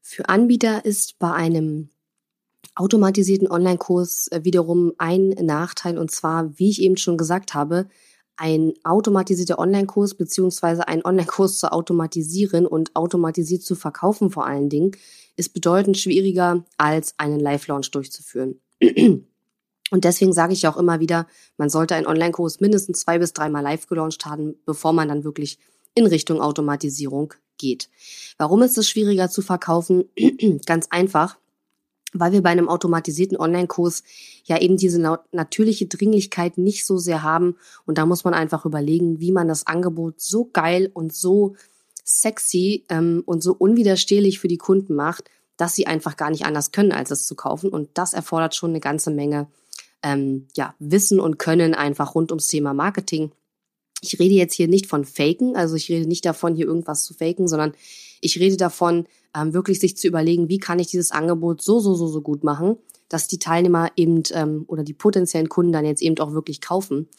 Für 0.01 0.29
Anbieter 0.29 0.85
ist 0.85 1.19
bei 1.19 1.33
einem 1.33 1.89
automatisierten 2.75 3.49
Online-Kurs 3.49 4.27
äh, 4.29 4.43
wiederum 4.43 4.93
ein 4.97 5.29
Nachteil 5.29 5.97
und 5.97 6.11
zwar, 6.11 6.57
wie 6.57 6.69
ich 6.69 6.81
eben 6.81 6.97
schon 6.97 7.17
gesagt 7.17 7.53
habe, 7.53 7.87
ein 8.37 8.73
automatisierter 8.83 9.59
Online-Kurs 9.59 10.15
beziehungsweise 10.15 10.87
ein 10.87 11.05
Online-Kurs 11.05 11.59
zu 11.59 11.71
automatisieren 11.71 12.65
und 12.65 12.95
automatisiert 12.95 13.61
zu 13.61 13.75
verkaufen 13.75 14.31
vor 14.31 14.47
allen 14.47 14.69
Dingen, 14.69 14.91
ist 15.35 15.53
bedeutend 15.53 15.97
schwieriger 15.97 16.65
als 16.77 17.13
einen 17.17 17.39
Live-Launch 17.39 17.91
durchzuführen. 17.91 18.59
Und 19.91 20.05
deswegen 20.05 20.31
sage 20.31 20.53
ich 20.53 20.67
auch 20.67 20.77
immer 20.77 21.01
wieder, 21.01 21.27
man 21.57 21.69
sollte 21.69 21.95
einen 21.95 22.07
Online-Kurs 22.07 22.61
mindestens 22.61 23.01
zwei 23.01 23.19
bis 23.19 23.33
dreimal 23.33 23.61
live 23.61 23.87
gelauncht 23.87 24.25
haben, 24.25 24.55
bevor 24.65 24.93
man 24.93 25.09
dann 25.09 25.25
wirklich 25.25 25.59
in 25.93 26.05
Richtung 26.05 26.41
Automatisierung 26.41 27.33
geht. 27.57 27.89
Warum 28.37 28.61
ist 28.61 28.77
es 28.77 28.89
schwieriger 28.89 29.29
zu 29.29 29.41
verkaufen? 29.41 30.05
Ganz 30.65 30.87
einfach, 30.89 31.37
weil 32.13 32.31
wir 32.31 32.41
bei 32.41 32.49
einem 32.49 32.69
automatisierten 32.69 33.37
Online-Kurs 33.37 34.03
ja 34.43 34.59
eben 34.59 34.77
diese 34.77 35.19
natürliche 35.31 35.87
Dringlichkeit 35.87 36.57
nicht 36.57 36.85
so 36.85 36.97
sehr 36.97 37.23
haben. 37.23 37.55
Und 37.85 37.97
da 37.97 38.05
muss 38.05 38.23
man 38.23 38.33
einfach 38.33 38.65
überlegen, 38.65 39.19
wie 39.19 39.31
man 39.31 39.47
das 39.47 39.67
Angebot 39.67 40.19
so 40.19 40.49
geil 40.51 40.89
und 40.93 41.13
so 41.13 41.55
sexy 42.03 42.85
ähm, 42.89 43.23
und 43.25 43.43
so 43.43 43.53
unwiderstehlich 43.53 44.39
für 44.39 44.47
die 44.47 44.57
Kunden 44.57 44.95
macht, 44.95 45.29
dass 45.57 45.75
sie 45.75 45.87
einfach 45.87 46.17
gar 46.17 46.29
nicht 46.29 46.45
anders 46.45 46.71
können, 46.71 46.91
als 46.91 47.11
es 47.11 47.25
zu 47.25 47.35
kaufen. 47.35 47.69
Und 47.69 47.89
das 47.93 48.13
erfordert 48.13 48.55
schon 48.55 48.71
eine 48.71 48.79
ganze 48.79 49.11
Menge 49.11 49.47
ähm, 50.03 50.47
ja, 50.55 50.73
Wissen 50.79 51.19
und 51.19 51.37
Können 51.37 51.73
einfach 51.73 52.15
rund 52.15 52.31
ums 52.31 52.47
Thema 52.47 52.73
Marketing. 52.73 53.31
Ich 54.01 54.19
rede 54.19 54.33
jetzt 54.33 54.55
hier 54.55 54.67
nicht 54.67 54.87
von 54.87 55.05
Faken, 55.05 55.55
also 55.55 55.75
ich 55.75 55.87
rede 55.89 56.07
nicht 56.07 56.25
davon, 56.25 56.55
hier 56.55 56.65
irgendwas 56.65 57.03
zu 57.03 57.13
faken, 57.13 57.47
sondern 57.47 57.73
ich 58.21 58.39
rede 58.39 58.57
davon, 58.57 59.05
ähm, 59.35 59.53
wirklich 59.53 59.79
sich 59.79 59.97
zu 59.97 60.07
überlegen, 60.07 60.49
wie 60.49 60.59
kann 60.59 60.79
ich 60.79 60.87
dieses 60.87 61.11
Angebot 61.11 61.61
so, 61.61 61.79
so, 61.79 61.95
so, 61.95 62.07
so 62.07 62.21
gut 62.21 62.43
machen, 62.43 62.77
dass 63.09 63.27
die 63.27 63.39
Teilnehmer 63.39 63.89
eben 63.95 64.23
ähm, 64.31 64.63
oder 64.67 64.83
die 64.83 64.93
potenziellen 64.93 65.49
Kunden 65.49 65.71
dann 65.71 65.85
jetzt 65.85 66.01
eben 66.01 66.17
auch 66.19 66.33
wirklich 66.33 66.61
kaufen. 66.61 67.09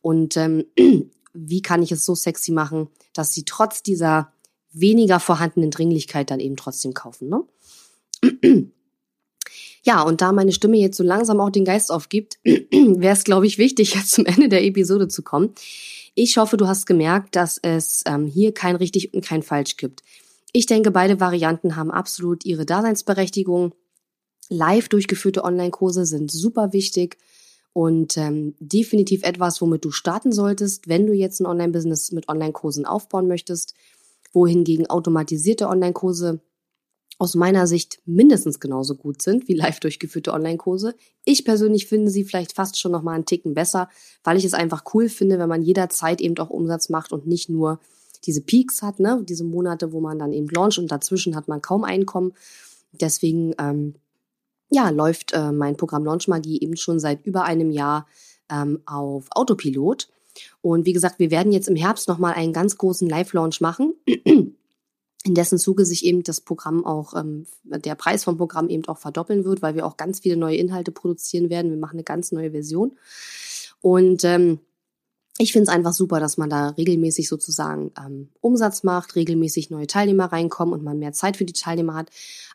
Und 0.00 0.36
ähm, 0.36 0.64
wie 1.32 1.62
kann 1.62 1.82
ich 1.82 1.92
es 1.92 2.04
so 2.04 2.14
sexy 2.14 2.52
machen, 2.52 2.88
dass 3.14 3.32
sie 3.32 3.44
trotz 3.44 3.82
dieser 3.82 4.32
weniger 4.72 5.20
vorhandenen 5.20 5.70
Dringlichkeit 5.70 6.30
dann 6.30 6.40
eben 6.40 6.56
trotzdem 6.56 6.94
kaufen. 6.94 7.28
Ne? 7.28 8.68
Ja, 9.84 10.02
und 10.02 10.20
da 10.20 10.32
meine 10.32 10.52
Stimme 10.52 10.76
jetzt 10.76 10.98
so 10.98 11.04
langsam 11.04 11.40
auch 11.40 11.48
den 11.48 11.64
Geist 11.64 11.90
aufgibt, 11.90 12.38
wäre 12.44 13.14
es, 13.14 13.24
glaube 13.24 13.46
ich, 13.46 13.56
wichtig, 13.56 13.94
jetzt 13.94 14.10
zum 14.10 14.26
Ende 14.26 14.50
der 14.50 14.64
Episode 14.64 15.08
zu 15.08 15.22
kommen. 15.22 15.54
Ich 16.14 16.36
hoffe, 16.36 16.58
du 16.58 16.66
hast 16.66 16.84
gemerkt, 16.84 17.36
dass 17.36 17.58
es 17.62 18.02
ähm, 18.04 18.26
hier 18.26 18.52
kein 18.52 18.76
richtig 18.76 19.14
und 19.14 19.24
kein 19.24 19.42
falsch 19.42 19.76
gibt. 19.76 20.02
Ich 20.58 20.66
denke, 20.66 20.90
beide 20.90 21.20
Varianten 21.20 21.76
haben 21.76 21.92
absolut 21.92 22.44
ihre 22.44 22.66
Daseinsberechtigung. 22.66 23.76
Live 24.48 24.88
durchgeführte 24.88 25.44
Online-Kurse 25.44 26.04
sind 26.04 26.32
super 26.32 26.72
wichtig 26.72 27.16
und 27.72 28.16
ähm, 28.16 28.56
definitiv 28.58 29.22
etwas, 29.22 29.60
womit 29.60 29.84
du 29.84 29.92
starten 29.92 30.32
solltest, 30.32 30.88
wenn 30.88 31.06
du 31.06 31.12
jetzt 31.12 31.38
ein 31.38 31.46
Online-Business 31.46 32.10
mit 32.10 32.28
Online-Kursen 32.28 32.86
aufbauen 32.86 33.28
möchtest, 33.28 33.74
wohingegen 34.32 34.90
automatisierte 34.90 35.68
Online-Kurse 35.68 36.40
aus 37.18 37.36
meiner 37.36 37.68
Sicht 37.68 38.00
mindestens 38.04 38.58
genauso 38.58 38.96
gut 38.96 39.22
sind 39.22 39.46
wie 39.46 39.54
live 39.54 39.78
durchgeführte 39.78 40.32
Online-Kurse. 40.32 40.96
Ich 41.24 41.44
persönlich 41.44 41.86
finde 41.86 42.10
sie 42.10 42.24
vielleicht 42.24 42.52
fast 42.52 42.80
schon 42.80 42.90
noch 42.90 43.02
mal 43.02 43.12
einen 43.12 43.26
Ticken 43.26 43.54
besser, 43.54 43.88
weil 44.24 44.36
ich 44.36 44.44
es 44.44 44.54
einfach 44.54 44.82
cool 44.92 45.08
finde, 45.08 45.38
wenn 45.38 45.48
man 45.48 45.62
jederzeit 45.62 46.20
eben 46.20 46.36
auch 46.38 46.50
Umsatz 46.50 46.88
macht 46.88 47.12
und 47.12 47.28
nicht 47.28 47.48
nur 47.48 47.78
diese 48.24 48.40
Peaks 48.40 48.82
hat, 48.82 49.00
ne, 49.00 49.22
diese 49.28 49.44
Monate, 49.44 49.92
wo 49.92 50.00
man 50.00 50.18
dann 50.18 50.32
eben 50.32 50.48
launcht 50.48 50.78
und 50.78 50.90
dazwischen 50.90 51.36
hat 51.36 51.48
man 51.48 51.62
kaum 51.62 51.84
Einkommen. 51.84 52.32
Deswegen 52.92 53.54
ähm, 53.58 53.94
ja 54.70 54.90
läuft 54.90 55.32
äh, 55.32 55.52
mein 55.52 55.76
Programm 55.76 56.04
Launch 56.04 56.28
Magie 56.28 56.60
eben 56.60 56.76
schon 56.76 57.00
seit 57.00 57.24
über 57.26 57.44
einem 57.44 57.70
Jahr 57.70 58.06
ähm, 58.50 58.80
auf 58.86 59.26
Autopilot. 59.30 60.08
Und 60.60 60.86
wie 60.86 60.92
gesagt, 60.92 61.18
wir 61.18 61.30
werden 61.30 61.52
jetzt 61.52 61.68
im 61.68 61.76
Herbst 61.76 62.08
noch 62.08 62.18
mal 62.18 62.32
einen 62.32 62.52
ganz 62.52 62.78
großen 62.78 63.08
Live-Launch 63.08 63.60
machen 63.60 63.94
in 65.24 65.34
dessen 65.34 65.58
Zuge 65.58 65.84
sich 65.84 66.04
eben 66.04 66.22
das 66.22 66.40
Programm 66.40 66.84
auch, 66.84 67.14
ähm, 67.14 67.46
der 67.64 67.94
Preis 67.94 68.24
vom 68.24 68.36
Programm 68.36 68.68
eben 68.68 68.86
auch 68.86 68.98
verdoppeln 68.98 69.44
wird, 69.44 69.62
weil 69.62 69.74
wir 69.74 69.86
auch 69.86 69.96
ganz 69.96 70.20
viele 70.20 70.36
neue 70.36 70.56
Inhalte 70.56 70.92
produzieren 70.92 71.50
werden. 71.50 71.70
Wir 71.70 71.78
machen 71.78 71.96
eine 71.96 72.04
ganz 72.04 72.32
neue 72.32 72.52
Version. 72.52 72.96
Und 73.80 74.24
ähm, 74.24 74.60
ich 75.40 75.52
finde 75.52 75.70
es 75.70 75.74
einfach 75.74 75.92
super, 75.92 76.18
dass 76.18 76.36
man 76.36 76.50
da 76.50 76.70
regelmäßig 76.70 77.28
sozusagen 77.28 77.92
ähm, 77.96 78.28
Umsatz 78.40 78.82
macht, 78.82 79.14
regelmäßig 79.14 79.70
neue 79.70 79.86
Teilnehmer 79.86 80.26
reinkommen 80.26 80.74
und 80.74 80.82
man 80.82 80.98
mehr 80.98 81.12
Zeit 81.12 81.36
für 81.36 81.44
die 81.44 81.52
Teilnehmer 81.52 81.94
hat. 81.94 82.10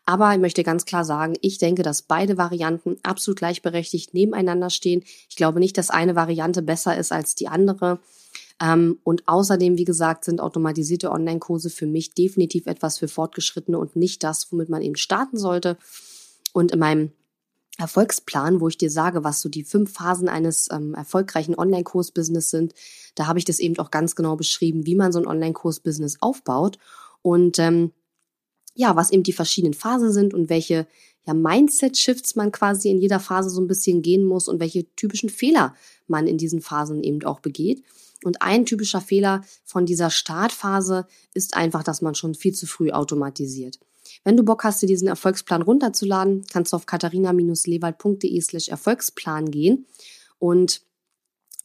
Aber 0.06 0.34
ich 0.34 0.40
möchte 0.40 0.64
ganz 0.64 0.84
klar 0.84 1.06
sagen, 1.06 1.36
ich 1.40 1.58
denke, 1.58 1.82
dass 1.82 2.02
beide 2.02 2.38
Varianten 2.38 2.98
absolut 3.02 3.38
gleichberechtigt 3.38 4.14
nebeneinander 4.14 4.70
stehen. 4.70 5.04
Ich 5.30 5.38
glaube 5.38 5.62
nicht, 5.62 5.78
dass 5.78 5.90
eine 5.90 6.18
Variante 6.18 6.62
besser 6.62 6.98
ist 6.98 7.14
als 7.14 7.36
die 7.36 7.48
andere. 7.48 8.00
Ähm, 8.62 9.00
und 9.04 9.30
außerdem, 9.30 9.78
wie 9.78 9.86
gesagt, 9.86 10.26
sind 10.26 10.42
automatisierte 10.42 11.10
Online-Kurse 11.10 11.70
für 11.70 11.88
mich 11.88 12.14
definitiv 12.14 12.68
etwas 12.68 12.98
für 12.98 13.08
Fortgeschrittene 13.08 13.80
und 13.80 13.96
nicht 13.96 14.24
das, 14.24 14.52
womit 14.52 14.68
man 14.68 14.82
eben 14.82 14.98
starten 14.98 15.38
sollte. 15.38 15.78
Und 16.52 16.74
in 16.74 16.80
meinem 16.80 17.12
Erfolgsplan, 17.78 18.62
wo 18.62 18.68
ich 18.68 18.78
dir 18.78 18.92
sage, 18.92 19.24
was 19.24 19.42
so 19.42 19.50
die 19.50 19.64
fünf 19.64 19.94
Phasen 19.94 20.30
eines 20.30 20.70
ähm, 20.72 20.94
erfolgreichen 20.94 21.56
Online-Kurs-Business 21.56 22.52
sind, 22.52 22.74
da 23.16 23.28
habe 23.28 23.40
ich 23.40 23.46
das 23.46 23.60
eben 23.60 23.78
auch 23.80 23.92
ganz 23.92 24.16
genau 24.16 24.36
beschrieben, 24.36 24.86
wie 24.86 24.96
man 24.96 25.12
so 25.12 25.20
ein 25.20 25.28
Online-Kurs-Business 25.28 26.18
aufbaut 26.22 26.78
und 27.22 27.58
ähm, 27.60 27.92
ja, 28.76 28.96
was 28.96 29.12
eben 29.12 29.24
die 29.24 29.34
verschiedenen 29.34 29.74
Phasen 29.74 30.12
sind 30.12 30.34
und 30.34 30.50
welche 30.50 30.88
ja, 31.26 31.34
Mindset-Shifts 31.34 32.36
man 32.36 32.52
quasi 32.52 32.90
in 32.90 33.00
jeder 33.00 33.20
Phase 33.20 33.50
so 33.50 33.62
ein 33.62 33.68
bisschen 33.68 34.02
gehen 34.02 34.24
muss 34.24 34.48
und 34.48 34.60
welche 34.60 34.86
typischen 34.96 35.30
Fehler 35.30 35.76
man 36.08 36.28
in 36.28 36.38
diesen 36.38 36.62
Phasen 36.62 37.04
eben 37.04 37.24
auch 37.24 37.40
begeht. 37.40 37.84
Und 38.24 38.42
ein 38.42 38.66
typischer 38.66 39.02
Fehler 39.02 39.44
von 39.64 39.86
dieser 39.86 40.10
Startphase 40.10 41.08
ist 41.34 41.56
einfach, 41.56 41.84
dass 41.84 42.02
man 42.02 42.16
schon 42.16 42.36
viel 42.36 42.54
zu 42.54 42.68
früh 42.68 42.92
automatisiert. 42.92 43.80
Wenn 44.24 44.38
du 44.38 44.44
Bock 44.44 44.64
hast, 44.64 44.82
dir 44.82 44.88
diesen 44.88 45.08
Erfolgsplan 45.08 45.62
runterzuladen, 45.62 46.46
kannst 46.52 46.74
du 46.74 46.78
auf 46.78 46.86
katharina-lewald.de 46.86 48.42
slash 48.42 48.70
Erfolgsplan 48.70 49.52
gehen. 49.52 49.86
Und 50.40 50.82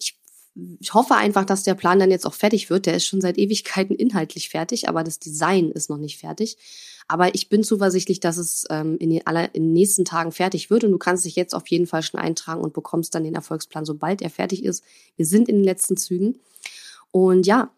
ich, 0.01 0.93
hoffe 0.93 1.15
einfach, 1.15 1.45
dass 1.45 1.63
der 1.63 1.75
Plan 1.75 2.01
dann 2.01 2.11
jetzt 2.11 2.27
auch 2.27 2.35
fertig 2.35 2.69
wird. 2.69 2.87
Der 2.87 2.97
ist 2.97 3.07
schon 3.07 3.21
seit 3.21 3.39
Ewigkeiten 3.39 3.95
inhaltlich 3.95 4.49
fertig, 4.49 4.89
aber 4.89 5.05
das 5.05 5.21
Design 5.21 5.71
ist 5.71 5.89
noch 5.89 5.99
nicht 5.99 6.19
fertig. 6.19 6.57
Aber 7.07 7.35
ich 7.35 7.49
bin 7.49 7.63
zuversichtlich, 7.63 8.21
dass 8.21 8.37
es 8.37 8.67
ähm, 8.69 8.97
in, 8.99 9.11
den 9.11 9.27
aller, 9.27 9.55
in 9.55 9.65
den 9.65 9.73
nächsten 9.73 10.05
Tagen 10.05 10.33
fertig 10.33 10.69
wird 10.69 10.85
und 10.85 10.91
du 10.91 10.99
kannst 10.99 11.25
dich 11.25 11.37
jetzt 11.37 11.55
auf 11.55 11.67
jeden 11.69 11.87
Fall 11.87 12.03
schon 12.03 12.21
eintragen 12.21 12.61
und 12.61 12.75
bekommst 12.75 13.15
dann 13.15 13.25
den 13.25 13.35
Erfolgsplan, 13.35 13.85
sobald 13.85 14.21
er 14.21 14.31
fertig 14.31 14.65
ist. 14.65 14.85
Wir 15.17 15.27
sind 15.27 15.49
in 15.49 15.57
den 15.57 15.65
letzten 15.65 15.97
Zügen. 15.97 16.39
Und 17.11 17.47
ja, 17.47 17.71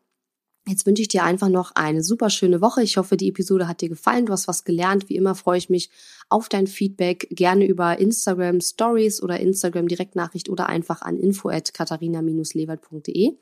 Jetzt 0.67 0.87
wünsche 0.87 1.03
ich 1.03 1.09
dir 1.09 1.25
einfach 1.25 1.49
noch 1.49 1.73
eine 1.75 2.03
super 2.03 2.31
schöne 2.31 2.61
Woche. 2.61 2.83
Ich 2.83 2.97
hoffe, 2.97 3.17
die 3.17 3.29
Episode 3.29 3.67
hat 3.67 3.81
dir 3.81 3.89
gefallen. 3.89 4.27
Du 4.27 4.33
hast 4.33 4.47
was 4.47 4.65
gelernt. 4.65 5.09
Wie 5.09 5.17
immer 5.17 5.35
freue 5.35 5.59
ich 5.59 5.71
mich 5.71 5.91
auf 6.29 6.49
dein 6.49 6.67
Feedback. 6.67 7.27
Gerne 7.31 7.67
über 7.67 7.99
Instagram 7.99 8.61
Stories 8.61 9.23
oder 9.23 9.41
Instagram 9.41 9.89
Direktnachricht 9.89 10.49
oder 10.49 10.69
einfach 10.69 11.03
an 11.03 11.19
info 11.19 11.49
at 11.49 11.73
katharina-lewald.de. 11.73 13.33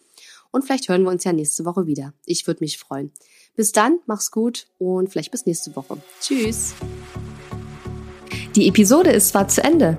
Und 0.51 0.65
vielleicht 0.65 0.89
hören 0.89 1.03
wir 1.03 1.11
uns 1.11 1.25
ja 1.25 1.33
nächste 1.33 1.65
Woche 1.65 1.87
wieder. 1.87 2.15
Ich 2.25 2.47
würde 2.47 2.63
mich 2.63 2.79
freuen. 2.79 3.13
Bis 3.57 3.73
dann, 3.73 3.99
mach's 4.07 4.31
gut 4.31 4.69
und 4.79 5.11
vielleicht 5.11 5.33
bis 5.33 5.45
nächste 5.45 5.75
Woche. 5.77 5.99
Tschüss. 6.21 6.75
Die 8.55 8.69
Episode 8.69 9.11
ist 9.11 9.29
zwar 9.31 9.49
zu 9.49 9.63
Ende, 9.63 9.99